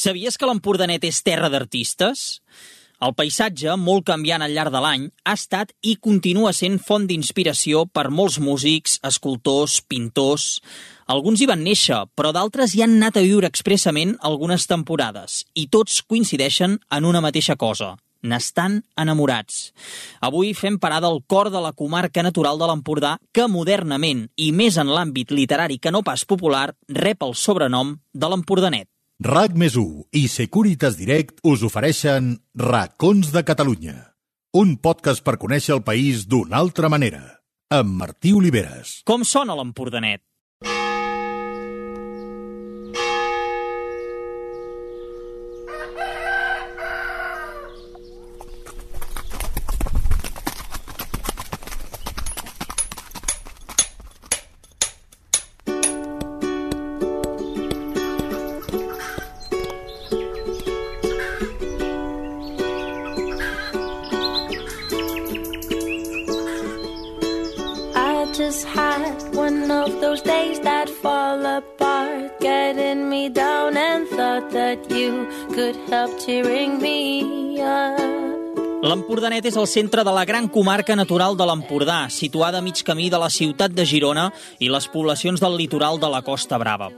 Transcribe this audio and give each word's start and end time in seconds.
Sabies 0.00 0.38
que 0.40 0.48
l'Empordanet 0.48 1.02
és 1.04 1.18
terra 1.20 1.50
d'artistes? 1.52 2.20
El 3.04 3.12
paisatge, 3.16 3.74
molt 3.76 4.06
canviant 4.08 4.40
al 4.40 4.54
llarg 4.56 4.72
de 4.72 4.80
l'any, 4.80 5.02
ha 5.28 5.34
estat 5.36 5.74
i 5.84 5.98
continua 6.06 6.54
sent 6.56 6.78
font 6.80 7.04
d'inspiració 7.08 7.82
per 7.84 8.06
molts 8.08 8.38
músics, 8.40 8.96
escultors, 9.04 9.80
pintors... 9.84 10.46
Alguns 11.10 11.40
hi 11.42 11.48
van 11.50 11.64
néixer, 11.66 11.96
però 12.14 12.30
d'altres 12.30 12.72
hi 12.72 12.84
han 12.84 12.92
anat 12.94 13.16
a 13.18 13.22
viure 13.24 13.48
expressament 13.50 14.12
algunes 14.28 14.68
temporades, 14.70 15.40
i 15.58 15.64
tots 15.66 15.96
coincideixen 16.06 16.76
en 16.96 17.08
una 17.08 17.20
mateixa 17.24 17.56
cosa, 17.58 17.88
n'estan 18.22 18.76
enamorats. 18.94 19.58
Avui 20.28 20.54
fem 20.54 20.78
parada 20.78 21.10
al 21.10 21.18
cor 21.26 21.50
de 21.50 21.64
la 21.64 21.74
comarca 21.74 22.22
natural 22.22 22.62
de 22.62 22.70
l'Empordà 22.70 23.16
que 23.34 23.48
modernament, 23.50 24.28
i 24.38 24.52
més 24.54 24.78
en 24.78 24.94
l'àmbit 24.94 25.34
literari 25.34 25.80
que 25.82 25.90
no 25.90 26.04
pas 26.06 26.24
popular, 26.24 26.68
rep 27.02 27.26
el 27.26 27.34
sobrenom 27.34 27.96
de 28.14 28.30
l'Empordanet. 28.30 28.86
RAC 29.20 29.52
més 29.52 29.74
i 30.16 30.22
Securitas 30.32 30.94
Direct 30.96 31.42
us 31.44 31.60
ofereixen 31.66 32.30
Racons 32.56 33.28
de 33.34 33.42
Catalunya, 33.44 33.92
un 34.56 34.78
podcast 34.80 35.20
per 35.20 35.34
conèixer 35.42 35.74
el 35.74 35.82
país 35.84 36.22
d'una 36.24 36.56
altra 36.56 36.88
manera, 36.88 37.20
amb 37.68 38.00
Martí 38.00 38.32
Oliveres. 38.32 39.02
Com 39.04 39.28
sona 39.28 39.58
l'Empordanet? 39.58 40.24
Those 70.10 70.22
days 70.22 70.58
that 70.60 70.88
fall 71.02 71.38
apart, 71.46 72.40
getting 72.40 73.08
me 73.08 73.28
down, 73.28 73.76
and 73.76 74.08
thought 74.08 74.50
that 74.50 74.78
you 74.90 75.28
could 75.54 75.76
help 75.88 76.18
cheering 76.18 76.80
me 76.82 77.60
up. 77.62 78.18
L'Empordanet 78.82 79.44
és 79.44 79.56
el 79.60 79.68
centre 79.68 80.02
de 80.02 80.12
la 80.16 80.24
gran 80.24 80.48
comarca 80.48 80.96
natural 80.96 81.36
de 81.36 81.46
l'Empordà, 81.46 82.08
situada 82.10 82.58
a 82.58 82.64
mig 82.64 82.80
camí 82.82 83.10
de 83.12 83.20
la 83.20 83.28
ciutat 83.30 83.74
de 83.76 83.84
Girona 83.84 84.30
i 84.58 84.70
les 84.72 84.88
poblacions 84.88 85.38
del 85.38 85.54
litoral 85.60 86.00
de 86.00 86.08
la 86.10 86.22
Costa 86.26 86.58
Brava. 86.58 86.88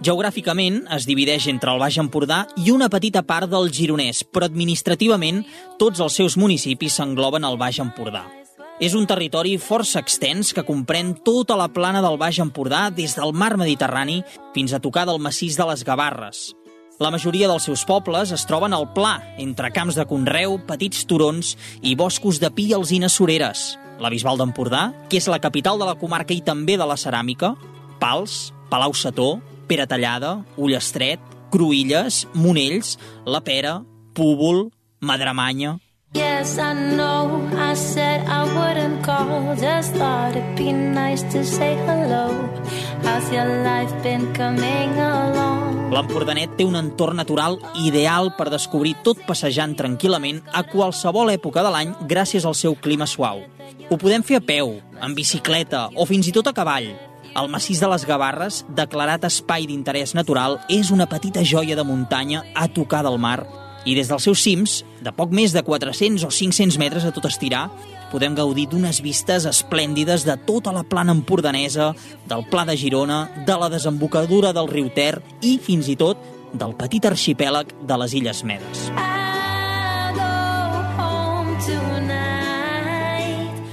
Geogràficament 0.00 0.84
es 0.94 1.08
divideix 1.10 1.50
entre 1.50 1.74
el 1.74 1.82
Baix 1.82 1.98
Empordà 1.98 2.46
i 2.64 2.70
una 2.70 2.88
petita 2.88 3.24
part 3.26 3.50
del 3.50 3.68
Gironès, 3.74 4.22
però 4.24 4.46
administrativament 4.46 5.42
tots 5.76 6.00
els 6.00 6.16
seus 6.22 6.38
municipis 6.38 6.96
s'engloben 6.96 7.44
al 7.44 7.58
Baix 7.58 7.82
Empordà. 7.82 8.24
És 8.82 8.94
un 8.98 9.04
territori 9.06 9.54
força 9.62 10.00
extens 10.02 10.50
que 10.50 10.64
comprèn 10.66 11.12
tota 11.22 11.54
la 11.54 11.68
plana 11.70 12.00
del 12.02 12.16
Baix 12.18 12.40
Empordà 12.42 12.88
des 12.90 13.14
del 13.14 13.30
mar 13.30 13.52
Mediterrani 13.56 14.24
fins 14.54 14.74
a 14.74 14.80
tocar 14.82 15.04
del 15.06 15.20
massís 15.22 15.54
de 15.54 15.66
les 15.68 15.84
Gavarres. 15.86 16.48
La 16.98 17.12
majoria 17.14 17.46
dels 17.50 17.68
seus 17.68 17.84
pobles 17.86 18.32
es 18.34 18.44
troben 18.46 18.74
al 18.74 18.88
pla, 18.94 19.20
entre 19.38 19.70
camps 19.74 19.94
de 19.94 20.06
conreu, 20.10 20.58
petits 20.66 21.06
turons 21.06 21.54
i 21.82 21.94
boscos 21.94 22.40
de 22.42 22.50
píals 22.50 22.90
i 22.90 22.98
nassoreres. 23.02 23.76
La 24.02 24.10
Bisbal 24.10 24.42
d'Empordà, 24.42 24.88
que 25.06 25.22
és 25.22 25.30
la 25.30 25.38
capital 25.38 25.78
de 25.78 25.86
la 25.86 25.96
comarca 25.98 26.34
i 26.34 26.42
també 26.42 26.74
de 26.78 26.86
la 26.86 26.98
ceràmica, 26.98 27.54
Pals, 28.02 28.52
Palau-Sató, 28.74 29.38
Peratallada, 29.70 30.40
Ullestret, 30.58 31.22
Cruïlles, 31.54 32.24
Monells, 32.34 32.96
La 33.26 33.42
Pera, 33.42 33.80
Púbol, 34.14 34.68
Madremanya, 34.98 35.78
Yes, 36.14 36.58
I 36.58 36.74
know. 36.94 37.42
I 37.58 37.74
said 37.74 38.22
I 38.28 38.46
wouldn't 38.46 39.02
call. 39.02 39.56
Just 39.58 39.96
thought 39.98 40.36
it'd 40.36 40.54
be 40.54 40.70
nice 40.70 41.22
to 41.34 41.42
say 41.42 41.74
hello. 41.74 42.30
How's 43.02 43.32
your 43.32 43.50
life 43.66 43.90
been 44.06 44.30
coming 44.32 44.94
along? 44.94 45.90
L'Empordanet 45.90 46.54
té 46.54 46.62
un 46.64 46.78
entorn 46.78 47.18
natural 47.18 47.58
ideal 47.82 48.30
per 48.38 48.46
descobrir 48.54 48.94
tot 49.02 49.24
passejant 49.26 49.74
tranquil·lament 49.74 50.38
a 50.54 50.62
qualsevol 50.62 51.34
època 51.34 51.66
de 51.66 51.74
l'any 51.74 51.90
gràcies 52.06 52.46
al 52.46 52.54
seu 52.54 52.78
clima 52.78 53.10
suau. 53.10 53.42
Ho 53.90 53.98
podem 53.98 54.22
fer 54.22 54.38
a 54.38 54.44
peu, 54.46 54.78
en 55.02 55.18
bicicleta 55.18 55.88
o 55.98 56.06
fins 56.06 56.30
i 56.30 56.36
tot 56.36 56.46
a 56.46 56.54
cavall. 56.54 56.92
El 57.34 57.50
massís 57.50 57.82
de 57.82 57.90
les 57.90 58.06
Gavarres, 58.06 58.62
declarat 58.70 59.26
espai 59.26 59.66
d'interès 59.66 60.14
natural, 60.14 60.60
és 60.70 60.94
una 60.94 61.10
petita 61.10 61.42
joia 61.42 61.74
de 61.74 61.82
muntanya 61.82 62.46
a 62.54 62.70
tocar 62.70 63.02
del 63.02 63.18
mar 63.18 63.63
i 63.84 63.94
des 63.96 64.08
dels 64.08 64.24
seus 64.24 64.42
cims, 64.42 64.82
de 65.04 65.12
poc 65.12 65.32
més 65.34 65.52
de 65.52 65.62
400 65.64 66.24
o 66.24 66.30
500 66.32 66.78
metres 66.80 67.04
a 67.04 67.12
tot 67.12 67.28
estirar, 67.28 67.68
podem 68.12 68.36
gaudir 68.38 68.68
d'unes 68.70 69.00
vistes 69.04 69.46
esplèndides 69.50 70.24
de 70.24 70.36
tota 70.46 70.72
la 70.72 70.84
plana 70.86 71.12
empordanesa, 71.16 71.92
del 72.30 72.46
Pla 72.50 72.64
de 72.68 72.76
Girona, 72.78 73.24
de 73.46 73.58
la 73.58 73.68
desembocadura 73.72 74.54
del 74.54 74.70
riu 74.70 74.88
Ter 74.94 75.18
i, 75.42 75.58
fins 75.58 75.90
i 75.90 75.96
tot, 75.98 76.20
del 76.54 76.76
petit 76.78 77.04
arxipèlag 77.04 77.74
de 77.82 77.98
les 78.04 78.14
Illes 78.14 78.44
Medes. 78.46 78.88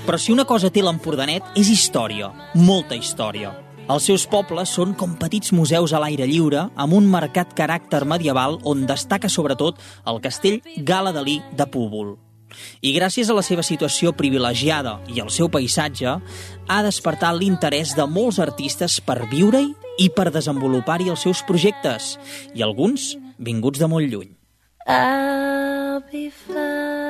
Però 0.01 0.17
si 0.17 0.33
una 0.33 0.47
cosa 0.49 0.71
té 0.73 0.81
l'Empordanet 0.83 1.53
és 1.55 1.69
història, 1.69 2.33
molta 2.57 2.97
història. 2.97 3.53
Els 3.91 4.05
seus 4.07 4.23
pobles 4.29 4.71
són 4.71 4.93
com 4.95 5.17
petits 5.19 5.51
museus 5.51 5.91
a 5.91 5.99
l'aire 5.99 6.23
lliure 6.29 6.61
amb 6.79 6.95
un 6.95 7.07
marcat 7.11 7.49
caràcter 7.57 8.05
medieval 8.07 8.55
on 8.63 8.85
destaca 8.87 9.27
sobretot 9.27 9.81
el 10.07 10.21
castell 10.23 10.61
Gala 10.87 11.11
Dalí 11.11 11.41
de 11.59 11.67
Púbol. 11.67 12.13
I 12.79 12.93
gràcies 12.95 13.27
a 13.27 13.35
la 13.35 13.43
seva 13.43 13.65
situació 13.67 14.13
privilegiada 14.15 14.97
i 15.11 15.19
al 15.23 15.31
seu 15.31 15.51
paisatge, 15.51 16.15
ha 16.67 16.79
despertat 16.87 17.35
l'interès 17.35 17.91
de 17.97 18.07
molts 18.07 18.39
artistes 18.43 18.99
per 19.03 19.25
viure-hi 19.31 19.73
i 19.99 20.07
per 20.15 20.29
desenvolupar-hi 20.31 21.11
els 21.11 21.27
seus 21.27 21.43
projectes, 21.47 22.15
i 22.55 22.63
alguns 22.63 23.15
vinguts 23.39 23.79
de 23.79 23.91
molt 23.91 24.07
lluny. 24.07 24.33
I'll 24.87 25.99
be 26.11 26.29
fine. 26.29 27.00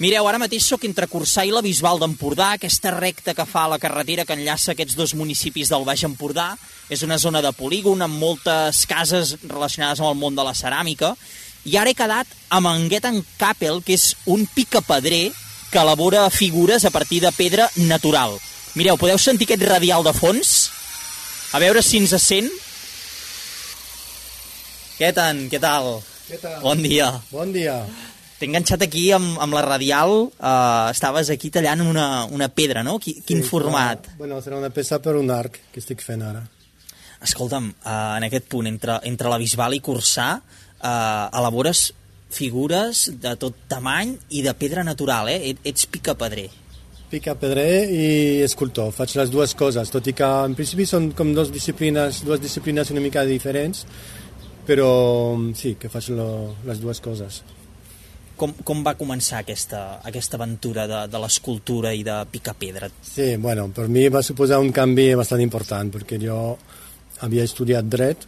Mireu, 0.00 0.24
ara 0.24 0.38
mateix 0.40 0.64
sóc 0.64 0.86
entre 0.88 1.04
Cursà 1.12 1.42
i 1.44 1.50
la 1.52 1.60
Bisbal 1.60 1.98
d'Empordà, 2.00 2.54
aquesta 2.56 2.88
recta 2.94 3.34
que 3.36 3.44
fa 3.44 3.66
la 3.68 3.76
carretera 3.78 4.24
que 4.24 4.32
enllaça 4.32 4.72
aquests 4.72 4.96
dos 4.96 5.12
municipis 5.12 5.68
del 5.68 5.82
Baix 5.84 6.06
Empordà. 6.08 6.54
És 6.88 7.02
una 7.04 7.18
zona 7.20 7.42
de 7.44 7.50
polígon 7.52 8.00
amb 8.00 8.16
moltes 8.16 8.86
cases 8.88 9.34
relacionades 9.42 10.00
amb 10.00 10.08
el 10.08 10.16
món 10.16 10.38
de 10.38 10.46
la 10.46 10.54
ceràmica. 10.56 11.10
I 11.68 11.76
ara 11.76 11.92
he 11.92 11.98
quedat 11.98 12.32
amb 12.48 12.70
en 12.70 12.86
Getan 12.88 13.20
Kappel, 13.36 13.82
que 13.84 13.92
és 13.98 14.14
un 14.24 14.46
picapedrer 14.54 15.34
que 15.68 15.82
elabora 15.84 16.22
figures 16.32 16.86
a 16.88 16.90
partir 16.94 17.20
de 17.20 17.32
pedra 17.36 17.66
natural. 17.76 18.38
Mireu, 18.80 18.96
podeu 18.96 19.20
sentir 19.20 19.50
aquest 19.50 19.66
radial 19.68 20.06
de 20.06 20.14
fons? 20.16 20.70
A 21.52 21.60
veure 21.60 21.82
si 21.84 22.00
ens 22.00 22.16
sent. 22.24 22.48
Getan, 24.96 25.44
què 25.52 25.60
tal? 25.60 25.98
Què 26.30 26.40
tal? 26.40 26.56
Bon 26.64 26.80
dia. 26.88 27.10
Bon 27.34 27.52
dia. 27.52 27.82
T'he 28.40 28.48
enganxat 28.48 28.80
aquí 28.86 29.10
amb, 29.12 29.34
amb 29.44 29.52
la 29.52 29.60
radial, 29.66 30.14
uh, 30.32 30.88
estaves 30.88 31.28
aquí 31.28 31.50
tallant 31.52 31.82
una, 31.84 32.24
una 32.32 32.46
pedra, 32.48 32.80
no? 32.82 32.94
Quin, 32.98 33.18
quin 33.26 33.42
Sí, 33.42 33.48
format? 33.50 34.06
clar. 34.06 34.16
Bueno, 34.16 34.38
serà 34.40 34.56
una 34.56 34.70
peça 34.72 34.96
per 35.04 35.12
un 35.20 35.28
arc 35.34 35.58
que 35.74 35.80
estic 35.82 36.00
fent 36.00 36.22
ara. 36.24 36.40
Escolta'm, 37.20 37.66
uh, 37.84 38.16
en 38.16 38.24
aquest 38.30 38.46
punt, 38.48 38.66
entre, 38.70 38.96
entre 39.04 39.28
la 39.28 39.36
Bisbal 39.42 39.76
i 39.76 39.82
Cursà, 39.84 40.30
uh, 40.40 41.28
elabores 41.36 41.90
figures 42.32 43.10
de 43.20 43.34
tot 43.36 43.58
tamany 43.68 44.14
i 44.30 44.40
de 44.46 44.54
pedra 44.56 44.84
natural, 44.88 45.28
eh? 45.28 45.50
Et- 45.50 45.60
Ets 45.74 45.84
picapedrer. 45.92 46.48
Pica 47.10 47.34
pedrer 47.34 47.90
i 47.92 48.40
escultor, 48.46 48.92
faig 48.94 49.16
les 49.18 49.30
dues 49.34 49.52
coses, 49.58 49.90
tot 49.92 50.06
i 50.06 50.14
que 50.16 50.24
en 50.46 50.54
principi 50.56 50.86
són 50.86 51.10
com 51.12 51.34
dues 51.34 51.50
disciplines, 51.52 52.22
dues 52.24 52.40
disciplines 52.40 52.88
una 52.94 53.02
mica 53.04 53.24
diferents, 53.28 53.84
però 54.64 54.88
sí, 55.58 55.74
que 55.74 55.90
faig 55.92 56.08
lo, 56.14 56.54
les 56.64 56.80
dues 56.80 57.00
coses. 57.04 57.42
Com, 58.40 58.54
com 58.64 58.78
va 58.86 58.94
començar 58.96 59.42
aquesta, 59.42 59.98
aquesta 60.08 60.38
aventura 60.40 60.86
de, 60.88 61.00
de 61.12 61.18
l'escultura 61.20 61.90
i 61.92 62.00
de 62.06 62.14
picar 62.32 62.54
pedra? 62.56 62.88
Sí, 63.04 63.34
bueno, 63.36 63.66
per 63.76 63.84
mi 63.92 64.06
va 64.08 64.22
suposar 64.24 64.62
un 64.64 64.70
canvi 64.72 65.10
bastant 65.18 65.42
important, 65.44 65.90
perquè 65.92 66.16
jo 66.22 66.38
havia 67.20 67.44
estudiat 67.44 67.84
dret. 67.92 68.24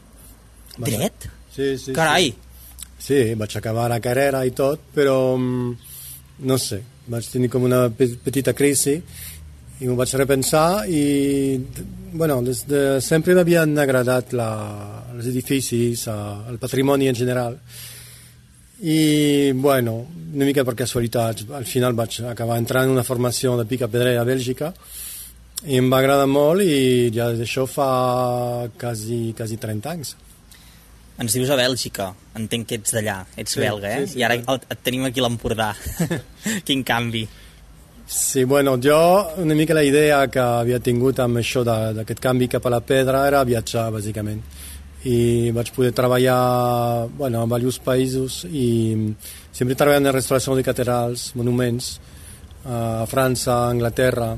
Dret? 0.77 1.29
Sí, 1.55 1.71
sí. 1.81 1.95
Carai! 1.97 2.29
Sí, 2.33 3.09
sí 3.09 3.21
vaig 3.41 3.57
acabar 3.59 3.89
la 3.91 4.01
carrera 4.05 4.45
i 4.45 4.53
tot, 4.57 4.85
però 4.95 5.17
mm, 5.39 5.73
no 6.49 6.59
sé, 6.61 6.83
vaig 7.09 7.27
tenir 7.33 7.49
com 7.53 7.65
una 7.69 7.87
pe- 7.91 8.13
petita 8.23 8.53
crisi 8.55 8.99
i 9.83 9.89
m'ho 9.89 9.97
vaig 9.99 10.13
repensar 10.21 10.85
i, 10.93 11.57
bueno, 12.13 12.37
des 12.47 12.61
de 12.69 12.83
sempre 13.03 13.35
m'havien 13.35 13.73
agradat 13.83 14.37
la, 14.37 14.51
els 15.17 15.27
edificis, 15.33 16.05
el 16.13 16.61
patrimoni 16.63 17.09
en 17.11 17.19
general 17.19 17.57
i, 18.83 19.53
bueno, 19.55 20.07
una 20.35 20.45
mica 20.45 20.65
per 20.67 20.75
casualitats, 20.75 21.47
al 21.55 21.67
final 21.69 21.95
vaig 21.95 22.17
acabar 22.27 22.57
entrant 22.59 22.89
en 22.89 22.95
una 22.97 23.05
formació 23.07 23.55
de 23.61 23.67
pica 23.71 23.87
pedrera 23.89 24.23
a 24.23 24.27
Bèlgica 24.27 24.73
i 25.71 25.77
em 25.79 25.91
va 25.93 26.01
agradar 26.03 26.27
molt 26.27 26.65
i 26.67 27.11
ja 27.15 27.29
d'això 27.37 27.67
fa 27.71 28.67
quasi, 28.79 29.33
quasi 29.39 29.59
30 29.63 29.91
anys. 29.93 30.17
Ens 31.23 31.37
dius 31.37 31.53
a 31.55 31.59
Bèlgica, 31.61 32.09
entenc 32.41 32.67
que 32.67 32.81
ets 32.81 32.95
d'allà, 32.97 33.21
ets 33.39 33.55
Sí, 33.55 33.61
belga, 33.63 33.93
eh? 34.01 34.07
sí, 34.07 34.15
sí, 34.15 34.19
I 34.19 34.25
ara 34.27 34.35
el- 34.41 34.65
et 34.75 34.83
tenim 34.83 35.05
aquí 35.07 35.21
a 35.21 35.29
l'Empordà. 35.29 35.69
Quin 36.67 36.83
canvi. 36.83 37.29
Sí, 38.07 38.43
bueno, 38.45 38.75
jo 38.83 38.97
una 39.39 39.55
mica 39.55 39.75
la 39.75 39.85
idea 39.85 40.27
que 40.29 40.41
havia 40.41 40.81
tingut 40.81 41.21
amb 41.23 41.39
això 41.39 41.63
de- 41.65 41.93
d'aquest 42.01 42.19
canvi 42.19 42.49
cap 42.49 42.67
a 42.67 42.71
la 42.75 42.81
pedra 42.81 43.27
era 43.29 43.45
viatjar, 43.45 43.91
bàsicament. 43.95 44.43
I 45.09 45.51
vaig 45.51 45.73
poder 45.75 45.91
treballar 45.97 47.09
bueno, 47.19 47.43
en 47.43 47.49
diversos 47.49 47.81
països 47.83 48.45
i 48.47 48.95
sempre 49.51 49.75
treballant 49.75 50.07
en 50.07 50.15
restauració 50.15 50.55
de 50.55 50.63
catedrals, 50.67 51.33
monuments, 51.35 51.97
a 52.63 53.05
França, 53.11 53.57
a 53.57 53.71
Anglaterra, 53.75 54.37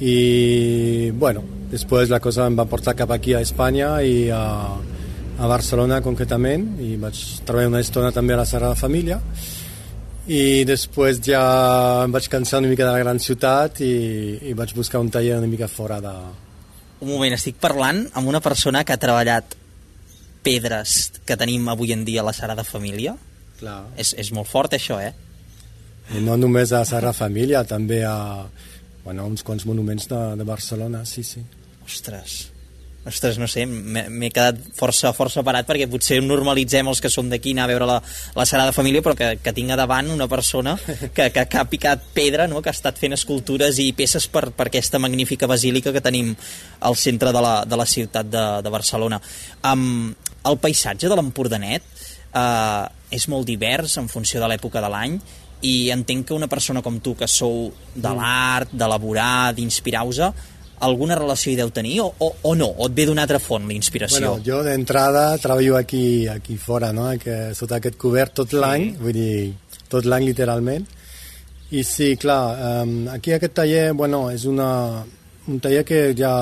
i 0.00 1.10
bueno, 1.16 1.42
després 1.70 2.10
la 2.12 2.20
cosa 2.20 2.46
em 2.46 2.56
va 2.58 2.68
portar 2.68 2.96
cap 2.96 3.10
aquí 3.14 3.32
a 3.34 3.40
Espanya 3.40 3.96
i 4.04 4.28
a, 4.30 4.42
a 5.38 5.48
Barcelona 5.48 6.02
concretament 6.04 6.74
i 6.84 6.96
vaig 7.00 7.20
treballar 7.48 7.72
una 7.72 7.84
estona 7.84 8.12
també 8.12 8.36
a 8.36 8.42
la 8.42 8.48
Sagrada 8.48 8.76
Família. 8.76 9.20
I 10.26 10.64
després 10.66 11.20
ja 11.22 12.04
em 12.04 12.12
vaig 12.12 12.28
cansar 12.28 12.60
una 12.60 12.68
mica 12.68 12.84
de 12.84 12.92
la 12.92 13.04
gran 13.04 13.20
ciutat 13.22 13.80
i, 13.80 13.94
i 14.50 14.56
vaig 14.58 14.74
buscar 14.76 15.00
un 15.00 15.10
taller 15.10 15.38
una 15.38 15.48
mica 15.50 15.68
fora 15.70 16.00
de... 16.02 16.16
Un 17.00 17.10
moment, 17.12 17.34
estic 17.36 17.58
parlant 17.60 18.06
amb 18.16 18.28
una 18.30 18.40
persona 18.40 18.82
que 18.84 18.94
ha 18.94 19.00
treballat 19.00 19.56
pedres 20.46 21.12
que 21.26 21.36
tenim 21.36 21.68
avui 21.68 21.92
en 21.92 22.04
dia 22.06 22.22
a 22.22 22.28
la 22.28 22.34
Sagrada 22.36 22.64
Família. 22.64 23.16
Clar. 23.60 23.82
És, 23.98 24.14
és 24.16 24.32
molt 24.32 24.48
fort, 24.48 24.76
això, 24.76 25.00
eh? 25.02 25.12
I 26.14 26.22
no 26.22 26.36
només 26.38 26.72
a 26.72 26.84
la 26.84 26.88
Sagrada 26.88 27.16
Família, 27.16 27.64
també 27.66 28.04
a 28.06 28.16
bueno, 29.04 29.26
uns 29.26 29.44
quants 29.46 29.66
monuments 29.66 30.08
de, 30.10 30.20
de 30.38 30.44
Barcelona, 30.46 31.04
sí, 31.06 31.22
sí. 31.22 31.42
Ostres, 31.86 32.48
ostres, 33.06 33.38
no 33.38 33.46
sé, 33.50 33.64
m'he 33.66 34.30
quedat 34.34 34.58
força, 34.76 35.12
força 35.16 35.44
parat 35.46 35.68
perquè 35.68 35.86
potser 35.90 36.18
normalitzem 36.24 36.88
els 36.90 37.00
que 37.02 37.10
som 37.12 37.28
d'aquí 37.30 37.54
anar 37.54 37.66
a 37.66 37.70
veure 37.70 37.88
la, 37.88 38.00
la 38.34 38.46
Sagrada 38.48 38.74
Família, 38.74 39.04
però 39.04 39.14
que, 39.18 39.30
que 39.42 39.54
tinc 39.56 39.72
a 39.72 39.78
davant 39.78 40.10
una 40.12 40.28
persona 40.28 40.76
que, 41.14 41.30
que, 41.30 41.46
que 41.46 41.60
ha 41.60 41.66
picat 41.70 42.04
pedra, 42.16 42.48
no? 42.50 42.62
que 42.62 42.72
ha 42.72 42.76
estat 42.76 42.98
fent 42.98 43.16
escultures 43.16 43.78
i 43.82 43.92
peces 43.96 44.28
per, 44.32 44.48
per 44.56 44.68
aquesta 44.70 45.00
magnífica 45.02 45.48
basílica 45.50 45.94
que 45.94 46.04
tenim 46.04 46.34
al 46.80 46.98
centre 46.98 47.32
de 47.32 47.44
la, 47.44 47.56
de 47.64 47.78
la 47.78 47.86
ciutat 47.86 48.30
de, 48.30 48.46
de 48.66 48.74
Barcelona. 48.74 49.20
Um, 49.70 50.12
el 50.46 50.60
paisatge 50.62 51.10
de 51.10 51.16
l'Empordanet 51.18 51.86
eh, 52.36 52.84
és 53.16 53.26
molt 53.30 53.46
divers 53.48 53.96
en 54.00 54.10
funció 54.10 54.42
de 54.42 54.50
l'època 54.50 54.82
de 54.82 54.90
l'any 54.92 55.18
i 55.66 55.90
entenc 55.90 56.28
que 56.28 56.36
una 56.36 56.50
persona 56.52 56.82
com 56.84 56.98
tu, 57.00 57.14
que 57.16 57.28
sou 57.30 57.70
de 57.94 58.12
l'art, 58.12 58.74
d'elaborar, 58.76 59.54
d'inspirar-vos, 59.56 60.20
alguna 60.80 61.16
relació 61.16 61.52
hi 61.52 61.56
deu 61.58 61.70
tenir 61.74 62.00
o, 62.04 62.10
o, 62.18 62.32
o 62.42 62.54
no? 62.58 62.68
O 62.76 62.88
et 62.90 62.96
ve 62.96 63.06
d'una 63.08 63.24
altra 63.24 63.40
font, 63.42 63.64
la 63.68 63.76
inspiració? 63.76 64.20
Bueno, 64.20 64.44
jo 64.44 64.62
d'entrada 64.66 65.28
treballo 65.42 65.76
aquí, 65.78 66.26
aquí 66.28 66.56
fora, 66.56 66.92
no? 66.92 67.08
que, 67.22 67.54
sota 67.56 67.78
aquest 67.80 67.96
cobert 68.00 68.36
tot 68.42 68.52
l'any, 68.56 68.92
vull 69.00 69.16
dir, 69.16 69.54
tot 69.88 70.08
l'any 70.08 70.28
literalment. 70.28 70.86
I 71.74 71.82
sí, 71.82 72.12
clar, 72.20 72.42
um, 72.84 73.08
aquí 73.10 73.32
aquest 73.34 73.56
taller, 73.56 73.90
bueno, 73.98 74.28
és 74.30 74.44
una, 74.46 74.68
un 75.50 75.58
taller 75.62 75.82
que 75.86 76.12
ja 76.14 76.34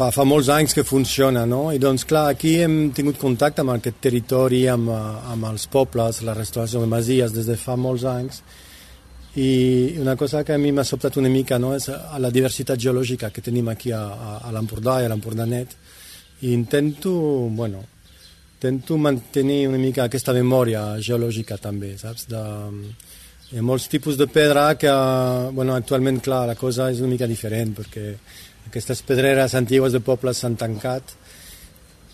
fa, 0.00 0.10
fa 0.12 0.24
molts 0.28 0.50
anys 0.52 0.74
que 0.76 0.84
funciona, 0.84 1.46
no? 1.48 1.70
I 1.72 1.80
doncs, 1.80 2.04
clar, 2.08 2.26
aquí 2.34 2.58
hem 2.64 2.90
tingut 2.96 3.20
contacte 3.20 3.64
amb 3.64 3.74
aquest 3.76 4.00
territori, 4.04 4.66
amb, 4.68 4.90
amb 4.92 5.48
els 5.52 5.66
pobles, 5.72 6.22
la 6.26 6.36
restauració 6.36 6.82
de 6.84 6.90
masies 6.92 7.32
des 7.36 7.48
de 7.48 7.56
fa 7.60 7.76
molts 7.80 8.04
anys, 8.08 8.42
i 9.34 9.94
una 9.98 10.16
cosa 10.16 10.42
que 10.42 10.52
a 10.52 10.58
mi 10.58 10.72
m'ha 10.72 10.84
sobtat 10.84 11.16
una 11.20 11.28
mica 11.30 11.58
no, 11.58 11.74
és 11.76 11.86
a 11.92 12.18
la 12.18 12.32
diversitat 12.34 12.80
geològica 12.82 13.30
que 13.30 13.44
tenim 13.44 13.68
aquí 13.70 13.92
a, 13.94 14.02
a, 14.02 14.32
a 14.48 14.50
l'Empordà 14.50 14.98
i 15.02 15.06
a 15.06 15.12
l'Empordanet 15.12 15.76
i 16.40 16.52
intento, 16.52 17.12
bueno, 17.54 17.84
intento 18.56 18.98
mantenir 18.98 19.68
una 19.68 19.78
mica 19.78 20.08
aquesta 20.08 20.34
memòria 20.34 20.98
geològica 20.98 21.60
també, 21.62 21.94
saps? 22.00 22.26
De, 22.32 22.42
hi 23.50 23.58
ha 23.58 23.66
molts 23.66 23.86
tipus 23.90 24.18
de 24.18 24.26
pedra 24.30 24.74
que, 24.78 24.90
bueno, 25.54 25.74
actualment, 25.74 26.20
clar, 26.22 26.46
la 26.50 26.58
cosa 26.58 26.90
és 26.90 27.00
una 27.00 27.12
mica 27.14 27.30
diferent 27.30 27.76
perquè 27.78 28.12
aquestes 28.66 29.02
pedreres 29.06 29.54
antigues 29.58 29.94
de 29.94 30.02
pobles 30.02 30.42
s'han 30.42 30.58
tancat 30.58 31.14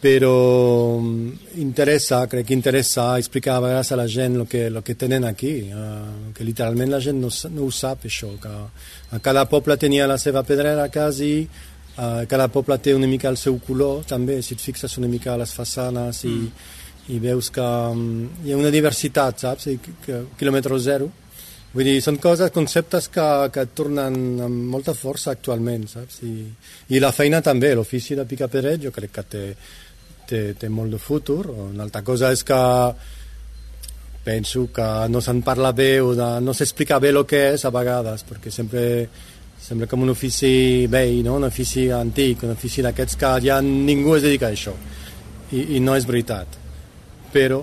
però 0.00 0.98
mm, 1.00 1.56
interessa, 1.62 2.26
crec 2.28 2.46
que 2.46 2.54
interessa 2.54 3.18
explicar 3.18 3.56
a 3.56 3.60
vegades 3.64 3.92
a 3.92 3.96
la 3.96 4.06
gent 4.06 4.36
el 4.36 4.46
que, 4.46 4.68
lo 4.70 4.82
que 4.84 4.94
tenen 4.94 5.24
aquí, 5.24 5.70
eh, 5.72 6.32
que 6.34 6.44
literalment 6.44 6.92
la 6.92 7.00
gent 7.00 7.20
no, 7.20 7.30
no 7.50 7.64
ho 7.64 7.70
sap 7.72 8.04
això, 8.04 8.34
que 8.40 8.52
a 9.16 9.20
cada 9.24 9.46
poble 9.48 9.76
tenia 9.80 10.06
la 10.06 10.18
seva 10.18 10.44
pedrera 10.44 10.88
quasi, 10.92 11.48
eh, 11.96 12.24
cada 12.28 12.48
poble 12.52 12.78
té 12.78 12.94
una 12.94 13.08
mica 13.08 13.32
el 13.32 13.40
seu 13.40 13.58
color 13.58 14.04
també, 14.04 14.42
si 14.42 14.54
et 14.54 14.60
fixes 14.60 14.98
una 15.00 15.08
mica 15.08 15.32
a 15.32 15.40
les 15.40 15.54
façanes 15.56 16.24
i, 16.28 16.36
i 17.08 17.20
veus 17.22 17.48
que 17.50 17.64
mm, 17.64 18.42
hi 18.44 18.52
ha 18.52 18.58
una 18.60 18.74
diversitat, 18.74 19.46
saps? 19.46 19.70
I, 19.72 19.78
que, 20.04 20.26
quilòmetre 20.36 20.78
zero. 20.78 21.08
Vull 21.76 21.84
dir, 21.84 21.96
són 22.00 22.16
coses, 22.20 22.52
conceptes 22.54 23.08
que, 23.12 23.24
que 23.52 23.66
tornen 23.76 24.14
amb 24.44 24.68
molta 24.72 24.94
força 24.96 25.32
actualment, 25.34 25.88
saps? 25.90 26.22
I, 26.24 26.46
i 26.92 27.00
la 27.02 27.12
feina 27.12 27.42
també, 27.44 27.74
l'ofici 27.76 28.16
de 28.16 28.24
picapedret 28.28 28.80
jo 28.86 28.92
crec 28.94 29.12
que 29.12 29.24
té, 29.34 29.42
té, 30.28 30.40
té 30.58 30.68
molt 30.68 30.96
de 30.96 30.98
futur. 31.02 31.44
Una 31.68 31.86
altra 31.86 32.02
cosa 32.06 32.32
és 32.34 32.42
que 32.46 32.58
penso 34.26 34.66
que 34.74 34.86
no 35.08 35.22
se'n 35.22 35.40
parla 35.46 35.70
bé 35.72 36.00
o 36.02 36.10
de, 36.18 36.28
no 36.42 36.54
s'explica 36.54 36.98
bé 36.98 37.12
el 37.14 37.22
que 37.30 37.42
és 37.54 37.64
a 37.64 37.70
vegades, 37.70 38.24
perquè 38.26 38.50
sempre 38.50 38.82
sembla 39.62 39.86
com 39.90 40.02
un 40.02 40.10
ofici 40.10 40.86
vell, 40.90 41.22
no? 41.24 41.36
un 41.38 41.46
ofici 41.46 41.86
antic, 41.94 42.42
un 42.42 42.56
ofici 42.56 42.82
d'aquests 42.82 43.18
que 43.18 43.32
ja 43.46 43.60
ningú 43.62 44.16
es 44.16 44.26
dedica 44.26 44.50
a 44.50 44.54
això. 44.54 44.74
I, 45.54 45.78
i 45.78 45.80
no 45.80 45.94
és 45.94 46.06
veritat. 46.06 46.58
Però, 47.32 47.62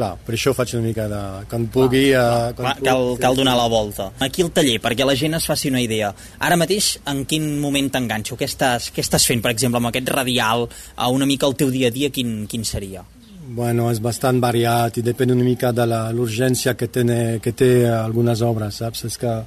clar, 0.00 0.14
per 0.24 0.34
això 0.34 0.54
faig 0.56 0.72
una 0.78 0.86
mica 0.88 1.06
de... 1.12 1.20
Quan 1.52 1.68
pugui... 1.70 2.06
eh, 2.16 2.24
quan 2.56 2.64
Clar, 2.64 2.74
pugui- 2.80 2.88
cal, 2.88 3.06
cal 3.22 3.36
donar 3.38 3.54
la 3.60 3.68
volta. 3.70 4.08
Aquí 4.24 4.42
el 4.42 4.50
taller, 4.56 4.78
perquè 4.82 5.04
la 5.06 5.14
gent 5.20 5.36
es 5.38 5.46
faci 5.52 5.70
una 5.70 5.84
idea. 5.84 6.10
Ara 6.40 6.56
mateix, 6.60 6.94
en 7.12 7.22
quin 7.28 7.46
moment 7.60 7.92
t'enganxo? 7.92 8.40
Què 8.40 8.48
estàs, 8.48 8.90
què 8.96 9.04
estàs 9.04 9.28
fent, 9.28 9.44
per 9.44 9.52
exemple, 9.54 9.78
amb 9.82 9.92
aquest 9.92 10.08
radial, 10.16 10.66
a 10.96 11.12
una 11.12 11.28
mica 11.28 11.46
el 11.50 11.56
teu 11.60 11.70
dia 11.70 11.92
a 11.92 11.94
dia, 11.94 12.10
quin, 12.10 12.46
quin 12.50 12.64
seria? 12.64 13.04
Bueno, 13.50 13.88
és 13.90 13.98
bastant 13.98 14.38
variat 14.38 15.00
i 15.00 15.02
depèn 15.02 15.32
una 15.34 15.42
mica 15.42 15.72
de 15.74 15.82
l'urgència 16.14 16.76
que, 16.78 16.86
té, 16.86 17.02
que 17.42 17.52
té 17.52 17.70
algunes 17.90 18.44
obres, 18.46 18.76
saps? 18.78 19.04
És 19.08 19.18
que 19.18 19.26
a 19.30 19.42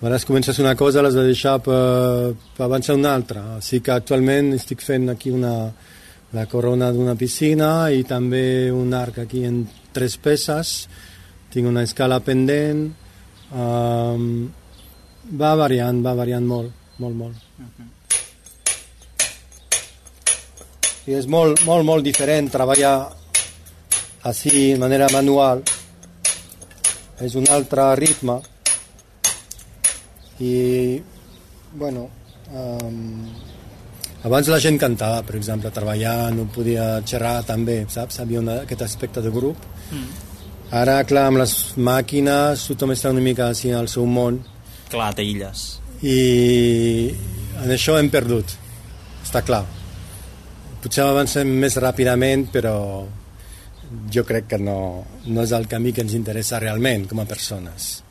vegades 0.00 0.24
comences 0.24 0.58
una 0.62 0.72
cosa 0.76 1.02
l'has 1.04 1.16
de 1.16 1.26
deixar 1.28 1.58
per, 1.64 2.32
per 2.56 2.64
avançar 2.64 2.96
una 2.96 3.12
altra. 3.14 3.42
Així 3.58 3.82
que 3.84 3.92
actualment 3.92 4.54
estic 4.56 4.80
fent 4.84 5.10
aquí 5.12 5.28
una, 5.32 5.52
la 6.32 6.46
corona 6.50 6.88
d'una 6.92 7.14
piscina 7.20 7.90
i 7.92 8.00
també 8.08 8.70
un 8.72 8.96
arc 8.96 9.20
aquí 9.26 9.44
en 9.44 9.60
tres 9.94 10.18
peces. 10.18 10.74
Tinc 11.54 11.70
una 11.70 11.84
escala 11.86 12.18
pendent. 12.26 12.88
Um, 13.54 14.50
va 15.40 15.54
variant, 15.56 16.02
va 16.04 16.14
variant 16.18 16.44
molt, 16.44 16.72
molt, 16.98 17.16
molt. 17.16 17.36
I 21.04 21.14
és 21.18 21.28
molt, 21.28 21.62
molt, 21.68 21.84
molt 21.84 22.04
diferent 22.04 22.48
treballar 22.52 22.96
així 24.24 24.72
de 24.72 24.80
manera 24.80 25.08
manual. 25.12 25.62
És 27.24 27.36
un 27.38 27.46
altre 27.52 27.90
ritme. 28.00 28.40
I, 30.42 30.54
bueno, 31.78 32.08
um, 32.50 33.28
abans 34.24 34.48
la 34.48 34.58
gent 34.62 34.78
cantava, 34.80 35.22
per 35.26 35.36
exemple, 35.38 35.70
treballar, 35.74 36.32
no 36.32 36.46
podia 36.52 36.98
xerrar 37.06 37.42
també, 37.48 37.82
saps? 37.92 38.20
Havia 38.22 38.40
una, 38.40 38.60
aquest 38.64 38.84
aspecte 38.86 39.22
de 39.24 39.32
grup. 39.32 39.60
Mm. 39.92 40.32
Ara, 40.74 40.98
clar, 41.06 41.28
amb 41.30 41.38
les 41.42 41.54
màquines 41.76 42.64
tothom 42.70 42.94
està 42.94 43.12
una 43.12 43.22
mica 43.22 43.50
així 43.52 43.70
al 43.70 43.86
seu 43.92 44.06
món 44.10 44.40
Clar, 44.90 45.12
t'aïlles. 45.14 45.64
i 46.02 46.16
en 47.62 47.70
això 47.70 47.98
hem 48.00 48.08
perdut, 48.10 48.56
està 49.22 49.44
clar. 49.46 49.62
Potser 50.82 51.04
avancem 51.04 51.52
més 51.60 51.76
ràpidament, 51.80 52.48
però 52.52 52.74
jo 54.10 54.24
crec 54.26 54.48
que 54.50 54.58
no, 54.58 55.04
no 55.26 55.44
és 55.44 55.52
el 55.52 55.68
camí 55.70 55.92
que 55.92 56.02
ens 56.04 56.16
interessa 56.16 56.58
realment 56.58 57.06
com 57.10 57.20
a 57.22 57.28
persones. 57.28 58.02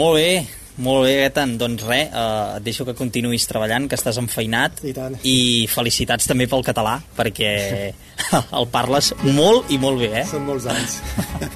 Molt 0.00 0.18
bé, 0.18 0.32
molt 0.80 1.04
bé, 1.06 1.14
Gaetan. 1.20 1.56
Doncs 1.60 1.84
res, 1.86 2.08
eh, 2.08 2.56
et 2.56 2.64
deixo 2.66 2.86
que 2.88 2.96
continuïs 2.98 3.46
treballant, 3.48 3.86
que 3.88 3.98
estàs 3.98 4.18
enfeinat. 4.20 4.82
I 4.84 4.94
tant. 4.96 5.16
I 5.22 5.66
felicitats 5.70 6.28
també 6.30 6.48
pel 6.50 6.64
català, 6.66 6.98
perquè 7.16 7.52
el 8.58 8.68
parles 8.72 9.12
molt 9.22 9.70
i 9.70 9.78
molt 9.78 10.00
bé, 10.02 10.10
eh? 10.22 10.26
Són 10.30 10.46
molts 10.48 10.68
anys. 10.70 10.98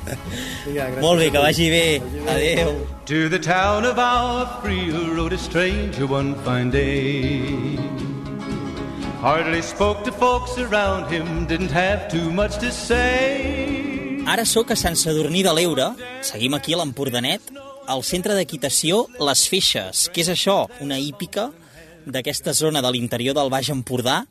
Vinga, 0.67 0.91
gràcies 0.93 1.03
Molt 1.03 1.25
bé, 1.25 1.31
que 1.35 1.45
vagi 1.45 1.71
bé. 1.73 1.87
Adéu. 2.35 2.75
To 3.11 3.29
the 3.29 3.41
town 3.41 3.85
of 3.85 3.99
our 3.99 4.47
free 4.63 4.91
rode 5.17 5.35
a 5.35 5.39
stranger 5.39 6.07
one 6.07 6.35
fine 6.45 6.71
day. 6.71 7.79
Hardly 9.25 9.63
spoke 9.63 10.05
to 10.05 10.13
folks 10.13 10.59
around 10.59 11.11
him, 11.11 11.47
didn't 11.47 11.73
have 11.73 12.09
too 12.09 12.31
much 12.31 12.59
to 12.61 12.71
say. 12.71 14.21
Ara 14.29 14.45
sóc 14.45 14.71
a 14.73 14.77
Sant 14.77 14.97
Sadurní 14.97 15.43
de 15.45 15.53
l'Eure, 15.53 15.91
seguim 16.25 16.55
aquí 16.57 16.73
a 16.73 16.79
l'Empordanet, 16.81 17.54
al 17.87 18.03
centre 18.07 18.35
d'equitació 18.37 19.05
Les 19.21 19.45
Feixes. 19.51 20.09
Què 20.13 20.25
és 20.25 20.31
això? 20.33 20.65
Una 20.85 20.99
hípica 21.01 21.51
d'aquesta 22.05 22.53
zona 22.57 22.83
de 22.85 22.91
l'interior 22.93 23.37
del 23.37 23.51
Baix 23.53 23.71
Empordà 23.73 24.23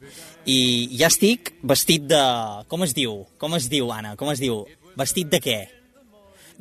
i 0.46 0.90
ja 1.00 1.10
estic 1.10 1.54
vestit 1.64 2.06
de... 2.10 2.22
Com 2.70 2.86
es 2.86 2.94
diu? 2.98 3.24
Com 3.42 3.58
es 3.58 3.70
diu, 3.72 3.92
Anna? 3.94 4.16
Com 4.20 4.32
es 4.34 4.42
diu? 4.44 4.64
Vestit 5.00 5.32
de 5.32 5.42
què? 5.42 5.60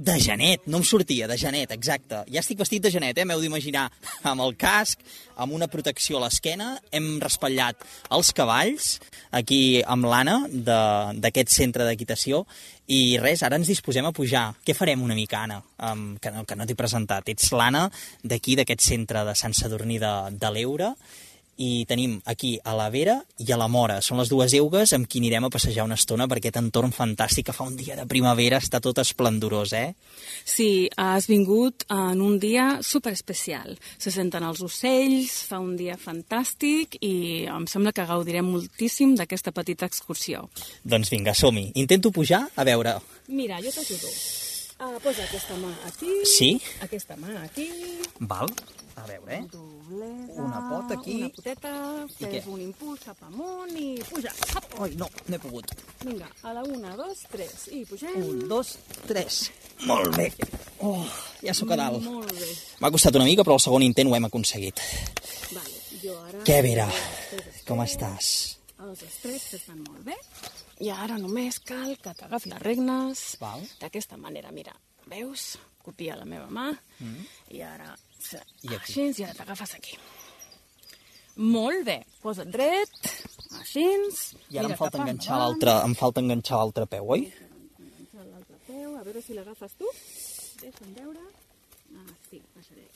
De 0.02 0.16
genet, 0.18 0.64
no 0.66 0.80
em 0.80 0.84
sortia, 0.86 1.28
de 1.30 1.36
genet, 1.38 1.70
exacte. 1.70 2.24
Ja 2.32 2.40
estic 2.40 2.58
vestit 2.58 2.82
de 2.82 2.90
genet, 2.90 3.18
eh? 3.20 3.26
m'heu 3.28 3.38
d'imaginar, 3.38 3.84
amb 4.30 4.42
el 4.42 4.56
casc, 4.58 4.98
amb 5.38 5.54
una 5.54 5.68
protecció 5.70 6.18
a 6.18 6.24
l'esquena, 6.24 6.72
hem 6.90 7.20
raspallat 7.22 7.84
els 8.16 8.32
cavalls, 8.34 8.96
aquí 9.30 9.78
amb 9.86 10.08
l'Anna, 10.10 10.40
d'aquest 10.50 11.54
centre 11.54 11.86
d'equitació, 11.86 12.42
i 12.90 13.18
res, 13.22 13.44
ara 13.46 13.60
ens 13.60 13.70
disposem 13.70 14.08
a 14.08 14.14
pujar. 14.16 14.48
Què 14.66 14.74
farem 14.74 15.04
una 15.06 15.14
mica, 15.14 15.44
Anna? 15.46 15.60
Um, 15.86 16.16
que 16.18 16.34
no, 16.34 16.42
que 16.48 16.58
no 16.58 16.66
t'he 16.66 16.78
presentat. 16.78 17.30
Ets 17.30 17.52
l'Anna 17.54 17.84
d'aquí, 18.24 18.56
d'aquest 18.58 18.82
centre 18.82 19.22
de 19.28 19.36
Sant 19.38 19.54
Sadurní 19.54 20.00
de, 20.02 20.14
de 20.34 20.50
l'Eure, 20.56 20.96
i 21.56 21.84
tenim 21.88 22.18
aquí 22.24 22.54
a 22.64 22.74
la 22.76 22.88
Vera 22.92 23.18
i 23.38 23.50
a 23.52 23.58
la 23.60 23.68
Mora. 23.68 24.00
Són 24.02 24.20
les 24.20 24.30
dues 24.32 24.54
eugues 24.56 24.92
amb 24.96 25.08
qui 25.08 25.20
anirem 25.20 25.46
a 25.46 25.50
passejar 25.52 25.84
una 25.84 25.98
estona 25.98 26.28
per 26.28 26.38
aquest 26.40 26.58
entorn 26.60 26.94
fantàstic 26.94 27.48
que 27.48 27.56
fa 27.56 27.66
un 27.68 27.76
dia 27.76 27.96
de 27.98 28.06
primavera, 28.08 28.60
està 28.62 28.80
tot 28.80 29.00
esplendorós, 29.02 29.74
eh? 29.76 29.94
Sí, 30.44 30.88
has 30.96 31.28
vingut 31.30 31.86
en 31.92 32.22
un 32.24 32.38
dia 32.42 32.78
super 32.82 33.12
especial. 33.12 33.76
Se 33.98 34.12
senten 34.14 34.46
els 34.46 34.62
ocells, 34.64 35.42
fa 35.48 35.60
un 35.62 35.76
dia 35.76 35.98
fantàstic 36.00 36.96
i 37.00 37.44
em 37.50 37.66
sembla 37.70 37.92
que 37.92 38.08
gaudirem 38.08 38.48
moltíssim 38.48 39.16
d'aquesta 39.18 39.52
petita 39.52 39.88
excursió. 39.90 40.48
Doncs 40.84 41.12
vinga, 41.12 41.34
som-hi. 41.34 41.70
Intento 41.74 42.12
pujar, 42.14 42.46
a 42.56 42.64
veure... 42.68 42.98
Mira, 43.32 43.60
jo 43.64 43.70
t'ajudo. 43.72 44.10
Uh, 44.82 44.98
posa 44.98 45.22
aquesta 45.22 45.54
mà 45.62 45.70
aquí. 45.86 46.10
Sí? 46.26 46.48
Aquesta 46.82 47.14
mà 47.14 47.30
aquí. 47.44 47.68
Val. 48.18 48.50
A 48.98 49.04
veure, 49.06 49.36
eh? 49.36 49.44
Doblesa, 49.52 50.42
Una 50.42 50.60
pota 50.68 50.96
aquí. 50.98 51.14
Una 51.22 51.28
poteta, 51.36 51.70
què? 52.18 52.30
fes 52.32 52.48
un 52.50 52.60
impuls 52.64 53.04
cap 53.06 53.20
amunt 53.28 53.70
i 53.78 53.92
puja. 54.08 54.32
Hop. 54.56 54.66
Ai, 54.82 54.96
no, 54.98 55.06
no 55.28 55.36
he 55.36 55.40
pogut. 55.40 55.70
Vinga, 56.02 56.26
a 56.42 56.52
la 56.56 56.64
una, 56.66 56.96
dos, 56.98 57.22
tres. 57.30 57.68
I 57.70 57.84
pugem. 57.86 58.16
Un, 58.18 58.42
dos, 58.50 58.74
tres. 59.06 59.38
Molt 59.86 60.16
bé. 60.18 60.26
Oh, 60.82 61.06
ja 61.46 61.54
sóc 61.54 61.70
a 61.70 61.78
dalt. 61.78 62.02
Molt 62.02 62.34
bé. 62.34 62.50
M'ha 62.82 62.90
costat 62.90 63.16
una 63.20 63.28
mica, 63.30 63.46
però 63.46 63.54
el 63.60 63.62
segon 63.62 63.86
intent 63.86 64.10
ho 64.10 64.18
hem 64.18 64.26
aconseguit. 64.28 64.82
Vale, 65.54 65.78
jo 66.02 66.18
ara... 66.26 66.42
Què, 66.42 66.58
Vera? 66.66 66.90
Com 67.70 67.86
estàs? 67.86 68.34
Els 68.82 69.06
estreps 69.06 69.54
estan 69.62 69.78
molt 69.86 70.02
bé. 70.10 70.18
I 70.82 70.90
ara 70.90 71.18
només 71.20 71.60
cal 71.62 71.94
que 72.02 72.10
t'agafi 72.18 72.50
les 72.50 72.62
regnes 72.62 73.20
d'aquesta 73.78 74.18
manera. 74.18 74.50
Mira, 74.54 74.74
veus? 75.06 75.52
Copia 75.82 76.16
la 76.18 76.26
meva 76.26 76.48
mà. 76.50 76.70
Mm. 76.98 77.28
I 77.54 77.62
ara... 77.66 77.92
I 78.62 78.74
aquí. 78.74 78.76
Així, 78.78 79.06
i 79.18 79.24
ara 79.26 79.34
t'agafes 79.38 79.74
aquí. 79.78 79.96
Molt 81.42 81.86
bé. 81.86 81.98
Posa't 82.22 82.50
dret. 82.54 82.98
Així. 83.60 83.86
I 84.50 84.58
ara 84.58 84.66
Mira 84.66 84.74
em 84.74 84.80
falta 84.80 85.00
enganxar 85.02 85.38
l'altre, 85.38 85.76
em 85.86 85.94
falta 85.98 86.22
enganxar 86.22 86.58
l'altre 86.60 86.88
peu, 86.96 87.14
oi? 87.16 87.28
L'altre 88.18 88.58
peu. 88.66 88.98
A 88.98 89.06
veure 89.06 89.22
si 89.22 89.38
l'agafes 89.38 89.78
tu. 89.78 89.94
Deixa'm 90.62 90.92
veure. 90.98 91.24
Ah, 91.94 92.12
sí, 92.28 92.42
baixaré. 92.58 92.86